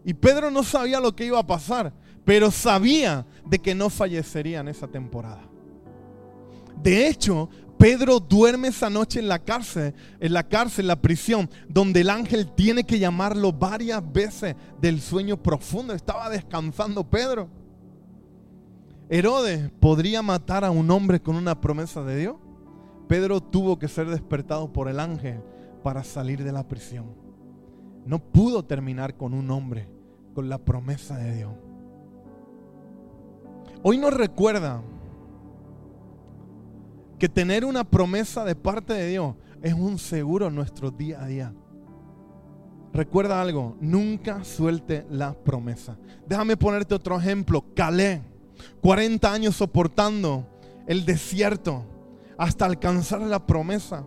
Y 0.04 0.12
Pedro 0.12 0.50
no 0.50 0.62
sabía 0.62 1.00
lo 1.00 1.16
que 1.16 1.24
iba 1.24 1.38
a 1.38 1.46
pasar, 1.46 1.94
pero 2.22 2.50
sabía 2.50 3.24
de 3.46 3.58
que 3.60 3.74
no 3.74 3.88
fallecería 3.88 4.60
en 4.60 4.68
esa 4.68 4.88
temporada. 4.88 5.48
De 6.82 7.08
hecho, 7.08 7.48
Pedro 7.82 8.20
duerme 8.20 8.68
esa 8.68 8.88
noche 8.88 9.18
en 9.18 9.26
la 9.26 9.40
cárcel, 9.40 9.92
en 10.20 10.32
la 10.32 10.44
cárcel, 10.44 10.86
la 10.86 11.02
prisión, 11.02 11.50
donde 11.68 12.02
el 12.02 12.10
ángel 12.10 12.52
tiene 12.52 12.84
que 12.84 13.00
llamarlo 13.00 13.52
varias 13.52 14.00
veces 14.12 14.54
del 14.80 15.00
sueño 15.00 15.36
profundo. 15.36 15.92
Estaba 15.92 16.30
descansando 16.30 17.02
Pedro. 17.02 17.48
Herodes 19.08 19.68
podría 19.80 20.22
matar 20.22 20.64
a 20.64 20.70
un 20.70 20.92
hombre 20.92 21.20
con 21.20 21.34
una 21.34 21.60
promesa 21.60 22.04
de 22.04 22.18
Dios. 22.18 22.36
Pedro 23.08 23.40
tuvo 23.40 23.80
que 23.80 23.88
ser 23.88 24.08
despertado 24.08 24.72
por 24.72 24.86
el 24.86 25.00
ángel 25.00 25.40
para 25.82 26.04
salir 26.04 26.44
de 26.44 26.52
la 26.52 26.68
prisión. 26.68 27.06
No 28.06 28.20
pudo 28.20 28.64
terminar 28.64 29.16
con 29.16 29.34
un 29.34 29.50
hombre 29.50 29.88
con 30.36 30.48
la 30.48 30.58
promesa 30.58 31.16
de 31.16 31.34
Dios. 31.34 31.52
Hoy 33.82 33.98
nos 33.98 34.14
recuerda 34.14 34.84
que 37.22 37.28
tener 37.28 37.64
una 37.64 37.84
promesa 37.84 38.44
de 38.44 38.56
parte 38.56 38.94
de 38.94 39.06
Dios 39.06 39.36
es 39.62 39.74
un 39.74 39.96
seguro 39.96 40.48
en 40.48 40.56
nuestro 40.56 40.90
día 40.90 41.22
a 41.22 41.26
día. 41.28 41.54
Recuerda 42.92 43.40
algo, 43.40 43.76
nunca 43.80 44.42
suelte 44.42 45.06
la 45.08 45.32
promesa. 45.32 45.96
Déjame 46.26 46.56
ponerte 46.56 46.96
otro 46.96 47.16
ejemplo. 47.16 47.64
Calé, 47.76 48.22
40 48.80 49.32
años 49.32 49.54
soportando 49.54 50.48
el 50.88 51.04
desierto 51.04 51.84
hasta 52.36 52.66
alcanzar 52.66 53.20
la 53.20 53.46
promesa. 53.46 54.04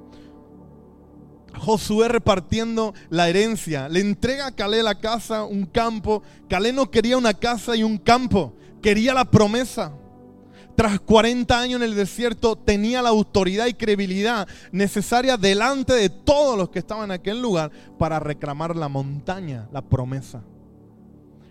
Josué 1.58 2.10
repartiendo 2.10 2.94
la 3.10 3.30
herencia. 3.30 3.88
Le 3.88 4.02
entrega 4.02 4.48
a 4.48 4.52
Calé 4.52 4.84
la 4.84 5.00
casa, 5.00 5.46
un 5.46 5.66
campo. 5.66 6.22
Calé 6.50 6.74
no 6.74 6.92
quería 6.92 7.18
una 7.18 7.34
casa 7.34 7.78
y 7.78 7.84
un 7.84 7.98
campo, 7.98 8.58
quería 8.82 9.14
la 9.14 9.32
promesa 9.32 9.94
tras 10.76 11.00
40 11.00 11.58
años 11.58 11.82
en 11.82 11.90
el 11.90 11.96
desierto, 11.96 12.58
tenía 12.58 13.02
la 13.02 13.10
autoridad 13.10 13.68
y 13.68 13.74
credibilidad 13.74 14.48
necesaria 14.72 15.38
delante 15.38 15.94
de 15.94 16.10
todos 16.10 16.58
los 16.58 16.70
que 16.70 16.80
estaban 16.80 17.06
en 17.06 17.12
aquel 17.12 17.42
lugar 17.42 17.72
para 17.98 18.20
reclamar 18.20 18.76
la 18.76 18.90
montaña, 18.90 19.70
la 19.72 19.82
promesa. 19.82 20.44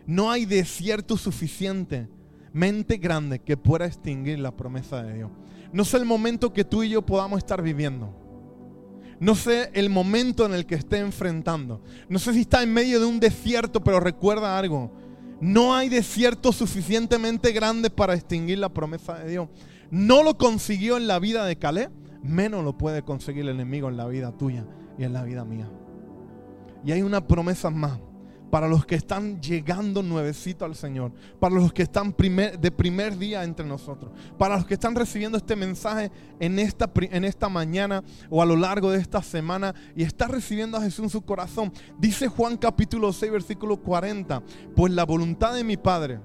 No 0.06 0.30
hay 0.30 0.44
desierto 0.44 1.16
suficientemente 1.16 2.98
grande 2.98 3.38
que 3.38 3.56
pueda 3.56 3.86
extinguir 3.86 4.38
la 4.38 4.54
promesa 4.54 5.02
de 5.02 5.14
Dios. 5.14 5.30
No 5.72 5.84
sé 5.84 5.96
el 5.96 6.04
momento 6.04 6.52
que 6.52 6.64
tú 6.64 6.82
y 6.82 6.90
yo 6.90 7.02
podamos 7.02 7.38
estar 7.38 7.62
viviendo. 7.62 8.14
No 9.20 9.34
sé 9.34 9.70
el 9.72 9.88
momento 9.88 10.44
en 10.44 10.52
el 10.52 10.66
que 10.66 10.74
esté 10.74 10.98
enfrentando. 10.98 11.80
No 12.10 12.18
sé 12.18 12.34
si 12.34 12.42
está 12.42 12.62
en 12.62 12.74
medio 12.74 13.00
de 13.00 13.06
un 13.06 13.20
desierto, 13.20 13.82
pero 13.82 14.00
recuerda 14.00 14.58
algo 14.58 14.92
no 15.44 15.74
hay 15.74 15.90
desierto 15.90 16.52
suficientemente 16.52 17.52
grande 17.52 17.90
para 17.90 18.14
extinguir 18.14 18.58
la 18.58 18.70
promesa 18.70 19.18
de 19.18 19.30
Dios. 19.30 19.48
No 19.90 20.22
lo 20.22 20.38
consiguió 20.38 20.96
en 20.96 21.06
la 21.06 21.18
vida 21.18 21.44
de 21.44 21.56
Caleb, 21.56 21.90
menos 22.22 22.64
lo 22.64 22.78
puede 22.78 23.02
conseguir 23.02 23.42
el 23.42 23.50
enemigo 23.50 23.90
en 23.90 23.98
la 23.98 24.06
vida 24.06 24.32
tuya 24.32 24.64
y 24.96 25.04
en 25.04 25.12
la 25.12 25.22
vida 25.22 25.44
mía. 25.44 25.70
Y 26.82 26.92
hay 26.92 27.02
una 27.02 27.26
promesa 27.26 27.68
más 27.68 28.00
para 28.54 28.68
los 28.68 28.86
que 28.86 28.94
están 28.94 29.42
llegando 29.42 30.00
nuevecito 30.00 30.64
al 30.64 30.76
Señor, 30.76 31.10
para 31.40 31.56
los 31.56 31.72
que 31.72 31.82
están 31.82 32.14
de 32.16 32.70
primer 32.70 33.18
día 33.18 33.42
entre 33.42 33.66
nosotros, 33.66 34.12
para 34.38 34.54
los 34.54 34.64
que 34.64 34.74
están 34.74 34.94
recibiendo 34.94 35.36
este 35.36 35.56
mensaje 35.56 36.12
en 36.38 36.60
esta, 36.60 36.88
en 36.94 37.24
esta 37.24 37.48
mañana 37.48 38.04
o 38.30 38.40
a 38.40 38.46
lo 38.46 38.54
largo 38.54 38.92
de 38.92 39.00
esta 39.00 39.24
semana 39.24 39.74
y 39.96 40.04
están 40.04 40.30
recibiendo 40.30 40.78
a 40.78 40.82
Jesús 40.82 41.02
en 41.02 41.10
su 41.10 41.22
corazón. 41.22 41.72
Dice 41.98 42.28
Juan 42.28 42.56
capítulo 42.56 43.12
6, 43.12 43.32
versículo 43.32 43.76
40, 43.76 44.40
pues 44.76 44.92
la 44.92 45.04
voluntad 45.04 45.52
de 45.52 45.64
mi 45.64 45.76
Padre 45.76 46.20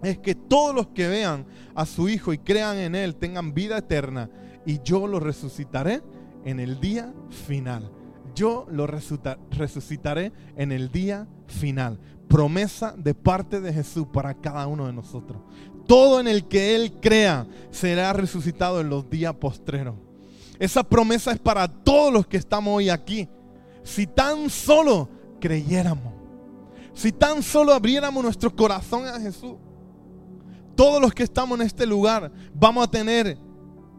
es 0.00 0.18
que 0.20 0.36
todos 0.36 0.72
los 0.72 0.90
que 0.90 1.08
vean 1.08 1.44
a 1.74 1.86
su 1.86 2.08
Hijo 2.08 2.32
y 2.32 2.38
crean 2.38 2.78
en 2.78 2.94
Él 2.94 3.16
tengan 3.16 3.52
vida 3.52 3.78
eterna 3.78 4.30
y 4.64 4.80
yo 4.84 5.08
los 5.08 5.20
resucitaré 5.20 6.02
en 6.44 6.60
el 6.60 6.78
día 6.78 7.12
final 7.30 7.90
yo 8.34 8.66
lo 8.70 8.86
resucitaré 8.86 10.32
en 10.56 10.72
el 10.72 10.90
día 10.90 11.26
final. 11.46 11.98
Promesa 12.28 12.94
de 12.96 13.14
parte 13.14 13.60
de 13.60 13.72
Jesús 13.72 14.06
para 14.12 14.34
cada 14.34 14.66
uno 14.66 14.86
de 14.86 14.92
nosotros. 14.92 15.42
Todo 15.86 16.20
en 16.20 16.28
el 16.28 16.48
que 16.48 16.74
Él 16.74 16.94
crea 17.00 17.46
será 17.70 18.12
resucitado 18.12 18.80
en 18.80 18.88
los 18.88 19.08
días 19.10 19.34
postreros. 19.34 19.96
Esa 20.58 20.82
promesa 20.82 21.32
es 21.32 21.38
para 21.38 21.68
todos 21.68 22.12
los 22.12 22.26
que 22.26 22.36
estamos 22.36 22.76
hoy 22.76 22.88
aquí. 22.88 23.28
Si 23.82 24.06
tan 24.06 24.48
solo 24.48 25.08
creyéramos, 25.40 26.14
si 26.94 27.10
tan 27.10 27.42
solo 27.42 27.72
abriéramos 27.72 28.22
nuestro 28.22 28.54
corazón 28.54 29.06
a 29.06 29.18
Jesús, 29.18 29.56
todos 30.76 31.00
los 31.00 31.12
que 31.12 31.24
estamos 31.24 31.58
en 31.58 31.66
este 31.66 31.84
lugar 31.84 32.32
vamos 32.54 32.84
a 32.84 32.90
tener 32.90 33.36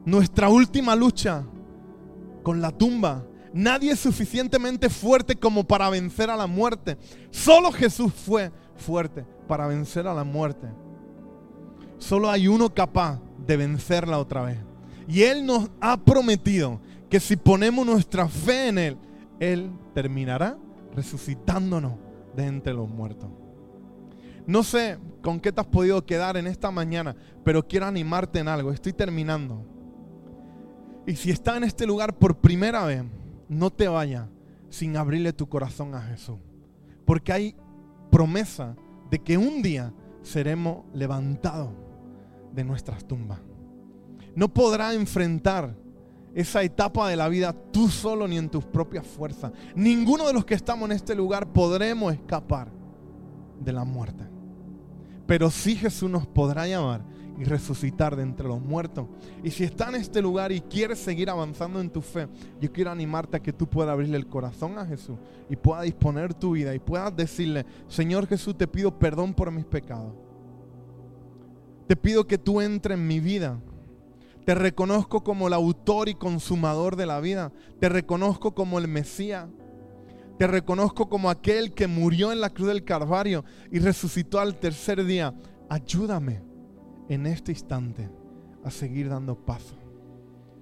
nuestra 0.06 0.50
última 0.50 0.96
lucha 0.96 1.46
con 2.44 2.62
la 2.62 2.72
tumba 2.72 3.26
Nadie 3.54 3.92
es 3.92 4.00
suficientemente 4.00 4.90
fuerte 4.90 5.36
como 5.36 5.64
para 5.64 5.90
vencer 5.90 6.30
a 6.32 6.36
la 6.36 6.48
muerte. 6.48 6.98
Solo 7.30 7.72
Jesús 7.72 8.12
fue 8.12 8.52
fuerte 8.76 9.26
para 9.48 9.68
vencer 9.68 10.08
a 10.08 10.14
la 10.14 10.24
muerte. 10.24 10.68
Solo 12.00 12.30
hay 12.30 12.48
uno 12.48 12.74
capaz 12.74 13.22
de 13.46 13.56
vencerla 13.56 14.18
otra 14.18 14.42
vez. 14.42 14.58
Y 15.08 15.22
Él 15.22 15.46
nos 15.46 15.70
ha 15.80 15.98
prometido 15.98 16.82
que 17.10 17.20
si 17.20 17.36
ponemos 17.36 17.86
nuestra 17.86 18.28
fe 18.28 18.70
en 18.70 18.78
Él, 18.80 18.98
Él 19.40 19.70
terminará 19.94 20.58
resucitándonos 20.96 21.94
de 22.36 22.46
entre 22.48 22.74
los 22.74 22.90
muertos. 22.90 23.30
No 24.48 24.64
sé 24.64 24.98
con 25.22 25.40
qué 25.40 25.52
te 25.52 25.62
has 25.62 25.68
podido 25.68 26.04
quedar 26.06 26.38
en 26.38 26.48
esta 26.48 26.72
mañana, 26.72 27.16
pero 27.44 27.66
quiero 27.68 27.86
animarte 27.86 28.40
en 28.40 28.48
algo. 28.48 28.72
Estoy 28.72 28.94
terminando. 28.94 29.64
Y 31.06 31.16
si 31.16 31.32
estás 31.32 31.58
en 31.58 31.66
este 31.66 31.86
lugar 31.86 32.18
por 32.18 32.38
primera 32.38 32.84
vez, 32.86 33.04
no 33.54 33.70
te 33.70 33.88
vayas 33.88 34.28
sin 34.70 34.98
abrirle 34.98 35.34
tu 35.34 35.48
corazón 35.48 35.96
a 35.96 36.02
Jesús. 36.02 36.38
Porque 37.06 37.32
hay 37.32 37.56
promesa 38.12 38.76
de 39.10 39.20
que 39.20 39.38
un 39.38 39.62
día 39.62 39.94
seremos 40.22 40.86
levantados 40.94 41.70
de 42.54 42.64
nuestras 42.64 43.06
tumbas. 43.06 43.40
No 44.36 44.52
podrás 44.52 44.96
enfrentar 44.96 45.76
esa 46.34 46.64
etapa 46.64 47.08
de 47.08 47.16
la 47.16 47.30
vida 47.30 47.54
tú 47.72 47.90
solo 47.90 48.28
ni 48.28 48.38
en 48.38 48.50
tus 48.50 48.66
propias 48.66 49.06
fuerzas. 49.06 49.52
Ninguno 49.76 50.26
de 50.26 50.34
los 50.34 50.46
que 50.46 50.56
estamos 50.56 50.90
en 50.90 50.96
este 50.96 51.14
lugar 51.14 51.54
podremos 51.54 52.14
escapar 52.14 52.70
de 53.60 53.72
la 53.72 53.84
muerte. 53.84 54.24
Pero 55.28 55.52
sí 55.52 55.76
Jesús 55.76 56.10
nos 56.10 56.26
podrá 56.26 56.68
llamar 56.68 57.06
y 57.38 57.44
resucitar 57.44 58.16
de 58.16 58.24
entre 58.24 58.48
los 58.48 58.62
muertos. 58.62 59.08
Y 59.44 59.52
si 59.52 59.64
está 59.64 59.90
en 59.90 59.96
este 59.96 60.22
lugar 60.22 60.52
y 60.52 60.62
quieres 60.62 61.00
seguir 61.00 61.30
avanzando 61.30 61.80
en 61.80 61.90
tu 61.90 62.02
fe, 62.02 62.28
yo 62.60 62.72
quiero 62.72 62.92
animarte 62.92 63.38
a 63.38 63.40
que 63.42 63.54
tú 63.54 63.68
puedas 63.68 63.92
abrirle 63.92 64.18
el 64.18 64.28
corazón 64.28 64.78
a 64.78 64.86
Jesús 64.86 65.18
y 65.50 65.56
puedas 65.56 65.84
disponer 65.84 66.34
tu 66.34 66.52
vida 66.52 66.74
y 66.76 66.80
puedas 66.80 67.16
decirle, 67.16 67.66
Señor 67.88 68.28
Jesús, 68.28 68.58
te 68.58 68.68
pido 68.68 68.98
perdón 68.98 69.34
por 69.34 69.52
mis 69.52 69.66
pecados. 69.66 70.14
Te 71.88 71.96
pido 71.96 72.26
que 72.26 72.38
tú 72.38 72.62
entres 72.62 72.98
en 72.98 73.08
mi 73.08 73.20
vida. 73.20 73.60
Te 74.46 74.56
reconozco 74.56 75.24
como 75.24 75.48
el 75.48 75.54
autor 75.54 76.10
y 76.10 76.16
consumador 76.16 76.96
de 76.96 77.06
la 77.06 77.20
vida. 77.20 77.52
Te 77.80 77.90
reconozco 77.90 78.54
como 78.54 78.80
el 78.80 78.88
Mesías. 78.88 79.48
Te 80.38 80.48
reconozco 80.48 81.10
como 81.10 81.30
aquel 81.30 81.74
que 81.74 81.88
murió 81.88 82.32
en 82.32 82.42
la 82.42 82.50
cruz 82.50 82.70
del 82.70 82.84
Calvario 82.84 83.46
y 83.72 83.80
resucitó 83.80 84.40
al 84.40 84.60
tercer 84.60 85.04
día. 85.06 85.34
Ayúdame 85.70 86.53
en 87.14 87.26
este 87.26 87.52
instante 87.52 88.10
a 88.64 88.72
seguir 88.72 89.10
dando 89.10 89.36
paso. 89.36 89.76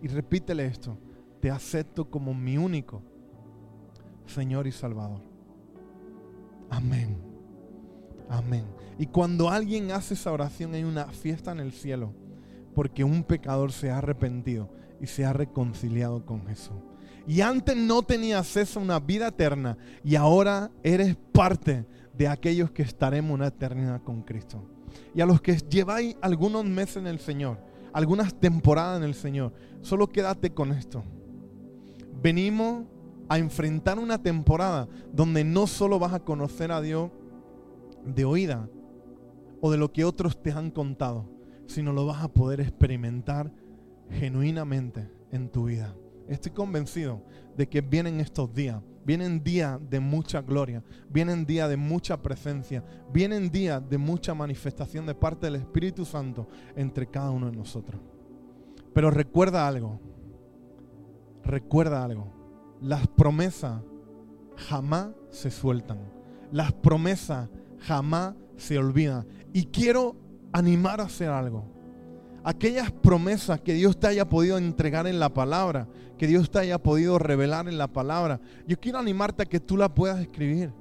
Y 0.01 0.07
repítele 0.07 0.65
esto, 0.65 0.97
te 1.39 1.51
acepto 1.51 2.09
como 2.09 2.33
mi 2.33 2.57
único 2.57 3.01
Señor 4.25 4.67
y 4.67 4.71
Salvador. 4.71 5.21
Amén. 6.69 7.17
Amén. 8.29 8.63
Y 8.97 9.07
cuando 9.07 9.49
alguien 9.49 9.91
hace 9.91 10.13
esa 10.13 10.31
oración 10.31 10.73
hay 10.73 10.83
una 10.83 11.05
fiesta 11.07 11.51
en 11.51 11.59
el 11.59 11.73
cielo, 11.73 12.13
porque 12.73 13.03
un 13.03 13.23
pecador 13.23 13.71
se 13.71 13.91
ha 13.91 13.97
arrepentido 13.97 14.69
y 15.01 15.07
se 15.07 15.25
ha 15.25 15.33
reconciliado 15.33 16.25
con 16.25 16.45
Jesús. 16.45 16.77
Y 17.27 17.41
antes 17.41 17.75
no 17.75 18.01
tenías 18.01 18.39
acceso 18.39 18.79
a 18.79 18.83
una 18.83 18.99
vida 18.99 19.27
eterna 19.27 19.77
y 20.03 20.15
ahora 20.15 20.71
eres 20.81 21.15
parte 21.31 21.85
de 22.13 22.27
aquellos 22.27 22.71
que 22.71 22.83
estaremos 22.83 23.33
una 23.33 23.47
eternidad 23.47 24.01
con 24.01 24.21
Cristo. 24.23 24.63
Y 25.13 25.21
a 25.21 25.25
los 25.25 25.41
que 25.41 25.57
lleváis 25.57 26.15
algunos 26.21 26.65
meses 26.65 26.97
en 26.97 27.07
el 27.07 27.19
Señor, 27.19 27.57
algunas 27.93 28.33
temporadas 28.33 28.97
en 28.97 29.03
el 29.03 29.13
Señor, 29.13 29.53
solo 29.81 30.07
quédate 30.07 30.53
con 30.53 30.71
esto. 30.71 31.03
Venimos 32.21 32.85
a 33.27 33.37
enfrentar 33.37 33.97
una 33.97 34.21
temporada 34.21 34.87
donde 35.11 35.43
no 35.43 35.67
solo 35.67 35.99
vas 35.99 36.13
a 36.13 36.19
conocer 36.19 36.71
a 36.71 36.81
Dios 36.81 37.11
de 38.05 38.25
oída 38.25 38.69
o 39.61 39.71
de 39.71 39.77
lo 39.77 39.91
que 39.91 40.05
otros 40.05 40.41
te 40.41 40.51
han 40.51 40.71
contado, 40.71 41.29
sino 41.65 41.93
lo 41.93 42.05
vas 42.05 42.23
a 42.23 42.27
poder 42.27 42.59
experimentar 42.59 43.51
genuinamente 44.09 45.09
en 45.31 45.49
tu 45.49 45.65
vida. 45.65 45.95
Estoy 46.27 46.51
convencido 46.51 47.23
de 47.55 47.67
que 47.67 47.81
vienen 47.81 48.19
estos 48.19 48.53
días 48.53 48.81
Vienen 49.03 49.43
días 49.43 49.79
de 49.89 49.99
mucha 49.99 50.41
gloria, 50.41 50.83
vienen 51.09 51.45
días 51.45 51.69
de 51.69 51.77
mucha 51.77 52.21
presencia, 52.21 52.83
vienen 53.11 53.49
días 53.49 53.81
de 53.89 53.97
mucha 53.97 54.33
manifestación 54.33 55.05
de 55.05 55.15
parte 55.15 55.47
del 55.47 55.55
Espíritu 55.55 56.05
Santo 56.05 56.47
entre 56.75 57.07
cada 57.07 57.31
uno 57.31 57.49
de 57.49 57.57
nosotros. 57.57 57.99
Pero 58.93 59.09
recuerda 59.09 59.67
algo, 59.67 59.99
recuerda 61.43 62.03
algo, 62.03 62.31
las 62.81 63.07
promesas 63.07 63.81
jamás 64.55 65.09
se 65.29 65.49
sueltan, 65.49 65.99
las 66.51 66.73
promesas 66.73 67.49
jamás 67.79 68.35
se 68.57 68.77
olvidan. 68.77 69.25
Y 69.53 69.65
quiero 69.65 70.15
animar 70.51 71.01
a 71.01 71.05
hacer 71.05 71.29
algo 71.29 71.70
aquellas 72.43 72.91
promesas 72.91 73.61
que 73.61 73.73
Dios 73.73 73.99
te 73.99 74.07
haya 74.07 74.27
podido 74.27 74.57
entregar 74.57 75.07
en 75.07 75.19
la 75.19 75.33
palabra, 75.33 75.87
que 76.17 76.27
Dios 76.27 76.49
te 76.49 76.59
haya 76.59 76.81
podido 76.81 77.19
revelar 77.19 77.67
en 77.67 77.77
la 77.77 77.87
palabra. 77.87 78.39
Yo 78.67 78.79
quiero 78.79 78.99
animarte 78.99 79.43
a 79.43 79.45
que 79.45 79.59
tú 79.59 79.77
la 79.77 79.93
puedas 79.93 80.19
escribir, 80.19 80.71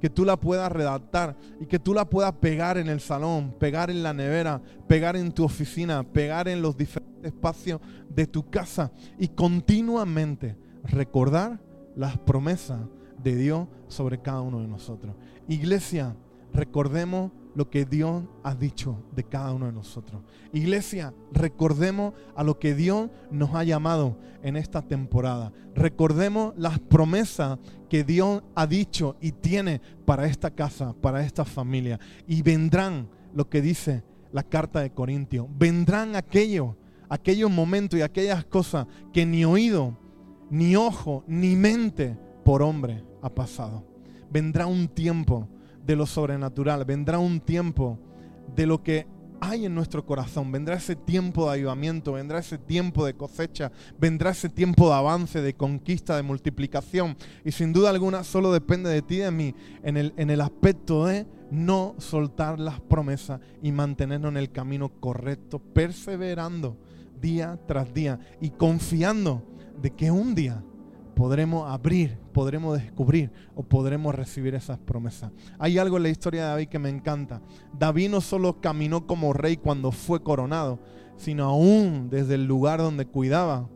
que 0.00 0.10
tú 0.10 0.24
la 0.24 0.38
puedas 0.38 0.70
redactar 0.70 1.36
y 1.60 1.66
que 1.66 1.78
tú 1.78 1.94
la 1.94 2.08
puedas 2.08 2.32
pegar 2.34 2.78
en 2.78 2.88
el 2.88 3.00
salón, 3.00 3.54
pegar 3.58 3.90
en 3.90 4.02
la 4.02 4.12
nevera, 4.12 4.62
pegar 4.86 5.16
en 5.16 5.32
tu 5.32 5.44
oficina, 5.44 6.02
pegar 6.04 6.48
en 6.48 6.62
los 6.62 6.76
diferentes 6.76 7.24
espacios 7.24 7.80
de 8.08 8.26
tu 8.26 8.48
casa 8.48 8.92
y 9.18 9.28
continuamente 9.28 10.56
recordar 10.84 11.60
las 11.96 12.16
promesas 12.18 12.80
de 13.22 13.34
Dios 13.34 13.66
sobre 13.88 14.20
cada 14.20 14.40
uno 14.40 14.60
de 14.60 14.68
nosotros. 14.68 15.16
Iglesia, 15.48 16.16
recordemos 16.52 17.32
lo 17.58 17.70
que 17.70 17.84
Dios 17.84 18.22
ha 18.44 18.54
dicho 18.54 19.02
de 19.16 19.24
cada 19.24 19.52
uno 19.52 19.66
de 19.66 19.72
nosotros. 19.72 20.22
Iglesia, 20.52 21.12
recordemos 21.32 22.14
a 22.36 22.44
lo 22.44 22.60
que 22.60 22.72
Dios 22.72 23.10
nos 23.32 23.52
ha 23.52 23.64
llamado 23.64 24.16
en 24.44 24.56
esta 24.56 24.80
temporada. 24.80 25.52
Recordemos 25.74 26.54
las 26.56 26.78
promesas 26.78 27.58
que 27.90 28.04
Dios 28.04 28.44
ha 28.54 28.68
dicho 28.68 29.16
y 29.20 29.32
tiene 29.32 29.80
para 30.04 30.26
esta 30.26 30.52
casa, 30.52 30.94
para 31.00 31.24
esta 31.24 31.44
familia. 31.44 31.98
Y 32.28 32.42
vendrán 32.42 33.08
lo 33.34 33.48
que 33.48 33.60
dice 33.60 34.04
la 34.30 34.44
carta 34.44 34.78
de 34.78 34.92
Corintios. 34.92 35.48
Vendrán 35.58 36.14
aquellos, 36.14 36.76
aquellos 37.08 37.50
momentos 37.50 37.98
y 37.98 38.02
aquellas 38.02 38.44
cosas 38.44 38.86
que 39.12 39.26
ni 39.26 39.44
oído, 39.44 39.98
ni 40.48 40.76
ojo, 40.76 41.24
ni 41.26 41.56
mente 41.56 42.16
por 42.44 42.62
hombre 42.62 43.02
ha 43.20 43.34
pasado. 43.34 43.84
Vendrá 44.30 44.68
un 44.68 44.86
tiempo 44.86 45.48
de 45.88 45.96
lo 45.96 46.04
sobrenatural, 46.04 46.84
vendrá 46.84 47.18
un 47.18 47.40
tiempo 47.40 47.98
de 48.54 48.66
lo 48.66 48.82
que 48.82 49.06
hay 49.40 49.64
en 49.64 49.74
nuestro 49.74 50.04
corazón, 50.04 50.52
vendrá 50.52 50.76
ese 50.76 50.96
tiempo 50.96 51.46
de 51.46 51.52
avivamiento, 51.52 52.12
vendrá 52.12 52.40
ese 52.40 52.58
tiempo 52.58 53.06
de 53.06 53.14
cosecha, 53.14 53.72
vendrá 53.98 54.32
ese 54.32 54.50
tiempo 54.50 54.88
de 54.88 54.96
avance, 54.96 55.40
de 55.40 55.54
conquista, 55.54 56.14
de 56.14 56.22
multiplicación. 56.22 57.16
Y 57.42 57.52
sin 57.52 57.72
duda 57.72 57.88
alguna 57.88 58.22
solo 58.22 58.52
depende 58.52 58.90
de 58.90 59.00
ti 59.00 59.14
y 59.14 59.18
de 59.20 59.30
mí 59.30 59.54
en 59.82 59.96
el, 59.96 60.12
en 60.18 60.28
el 60.28 60.42
aspecto 60.42 61.06
de 61.06 61.26
no 61.50 61.94
soltar 61.96 62.60
las 62.60 62.82
promesas 62.82 63.40
y 63.62 63.72
mantenernos 63.72 64.30
en 64.32 64.36
el 64.36 64.52
camino 64.52 64.90
correcto, 65.00 65.58
perseverando 65.58 66.76
día 67.18 67.58
tras 67.66 67.94
día 67.94 68.20
y 68.42 68.50
confiando 68.50 69.42
de 69.80 69.90
que 69.92 70.10
un 70.10 70.34
día 70.34 70.62
podremos 71.18 71.68
abrir, 71.68 72.16
podremos 72.32 72.80
descubrir 72.80 73.32
o 73.56 73.64
podremos 73.64 74.14
recibir 74.14 74.54
esas 74.54 74.78
promesas. 74.78 75.32
Hay 75.58 75.76
algo 75.76 75.96
en 75.96 76.04
la 76.04 76.10
historia 76.10 76.42
de 76.42 76.48
David 76.50 76.68
que 76.68 76.78
me 76.78 76.90
encanta. 76.90 77.42
David 77.76 78.10
no 78.10 78.20
solo 78.20 78.60
caminó 78.60 79.04
como 79.04 79.32
rey 79.32 79.56
cuando 79.56 79.90
fue 79.90 80.22
coronado, 80.22 80.78
sino 81.16 81.42
aún 81.42 82.08
desde 82.08 82.36
el 82.36 82.44
lugar 82.44 82.78
donde 82.78 83.04
cuidaba 83.04 83.68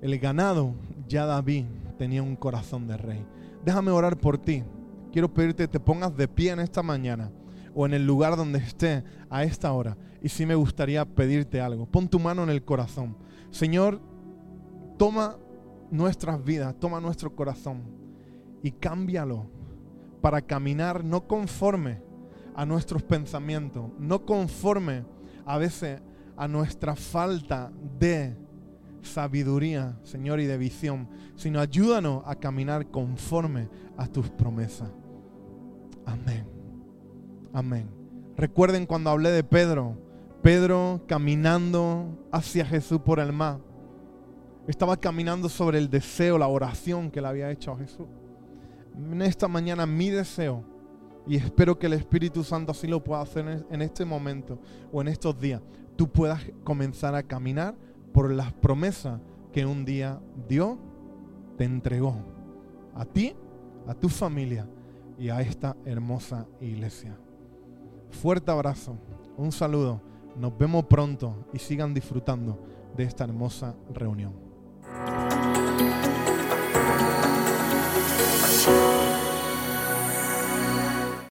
el 0.00 0.16
ganado, 0.20 0.74
ya 1.08 1.26
David 1.26 1.64
tenía 1.98 2.22
un 2.22 2.36
corazón 2.36 2.86
de 2.86 2.98
rey. 2.98 3.26
Déjame 3.64 3.90
orar 3.90 4.16
por 4.16 4.38
ti. 4.38 4.62
Quiero 5.10 5.34
pedirte 5.34 5.64
que 5.64 5.68
te 5.72 5.80
pongas 5.80 6.16
de 6.16 6.28
pie 6.28 6.52
en 6.52 6.60
esta 6.60 6.84
mañana 6.84 7.32
o 7.74 7.84
en 7.84 7.94
el 7.94 8.06
lugar 8.06 8.36
donde 8.36 8.60
esté 8.60 9.02
a 9.28 9.42
esta 9.42 9.72
hora. 9.72 9.96
Y 10.22 10.28
sí 10.28 10.46
me 10.46 10.54
gustaría 10.54 11.04
pedirte 11.04 11.60
algo. 11.60 11.86
Pon 11.86 12.06
tu 12.06 12.20
mano 12.20 12.44
en 12.44 12.50
el 12.50 12.64
corazón. 12.64 13.16
Señor, 13.50 14.00
toma 14.96 15.36
nuestras 15.94 16.42
vidas, 16.42 16.74
toma 16.80 17.00
nuestro 17.00 17.34
corazón 17.34 17.82
y 18.62 18.72
cámbialo 18.72 19.46
para 20.20 20.42
caminar 20.42 21.04
no 21.04 21.28
conforme 21.28 22.02
a 22.56 22.66
nuestros 22.66 23.02
pensamientos, 23.02 23.90
no 23.98 24.24
conforme 24.26 25.04
a 25.46 25.56
veces 25.56 26.02
a 26.36 26.48
nuestra 26.48 26.96
falta 26.96 27.70
de 27.98 28.36
sabiduría, 29.02 29.96
Señor, 30.02 30.40
y 30.40 30.46
de 30.46 30.58
visión, 30.58 31.08
sino 31.36 31.60
ayúdanos 31.60 32.22
a 32.26 32.34
caminar 32.34 32.90
conforme 32.90 33.68
a 33.96 34.08
tus 34.08 34.28
promesas. 34.30 34.90
Amén. 36.06 36.44
Amén. 37.52 37.88
Recuerden 38.36 38.86
cuando 38.86 39.10
hablé 39.10 39.30
de 39.30 39.44
Pedro, 39.44 39.96
Pedro 40.42 41.02
caminando 41.06 42.26
hacia 42.32 42.66
Jesús 42.66 43.00
por 43.00 43.20
el 43.20 43.32
mar 43.32 43.60
estaba 44.66 44.96
caminando 44.96 45.48
sobre 45.48 45.78
el 45.78 45.90
deseo, 45.90 46.38
la 46.38 46.48
oración 46.48 47.10
que 47.10 47.20
le 47.20 47.28
había 47.28 47.50
hecho 47.50 47.72
a 47.72 47.78
Jesús. 47.78 48.06
En 48.96 49.22
esta 49.22 49.48
mañana 49.48 49.86
mi 49.86 50.10
deseo, 50.10 50.64
y 51.26 51.36
espero 51.36 51.78
que 51.78 51.86
el 51.86 51.94
Espíritu 51.94 52.44
Santo 52.44 52.72
así 52.72 52.86
lo 52.86 53.02
pueda 53.02 53.22
hacer 53.22 53.66
en 53.70 53.82
este 53.82 54.04
momento 54.04 54.58
o 54.92 55.00
en 55.00 55.08
estos 55.08 55.38
días, 55.38 55.60
tú 55.96 56.08
puedas 56.08 56.40
comenzar 56.62 57.14
a 57.14 57.22
caminar 57.22 57.74
por 58.12 58.30
las 58.30 58.52
promesas 58.52 59.20
que 59.52 59.66
un 59.66 59.84
día 59.84 60.20
Dios 60.48 60.76
te 61.56 61.64
entregó 61.64 62.16
a 62.94 63.04
ti, 63.04 63.34
a 63.86 63.94
tu 63.94 64.08
familia 64.08 64.68
y 65.18 65.28
a 65.28 65.40
esta 65.40 65.76
hermosa 65.84 66.46
iglesia. 66.60 67.16
Fuerte 68.10 68.50
abrazo, 68.50 68.96
un 69.36 69.50
saludo, 69.52 70.00
nos 70.36 70.56
vemos 70.56 70.84
pronto 70.86 71.48
y 71.52 71.58
sigan 71.58 71.94
disfrutando 71.94 72.58
de 72.96 73.04
esta 73.04 73.24
hermosa 73.24 73.74
reunión. 73.92 74.43
Thank 74.94 75.34
you. 78.68 78.93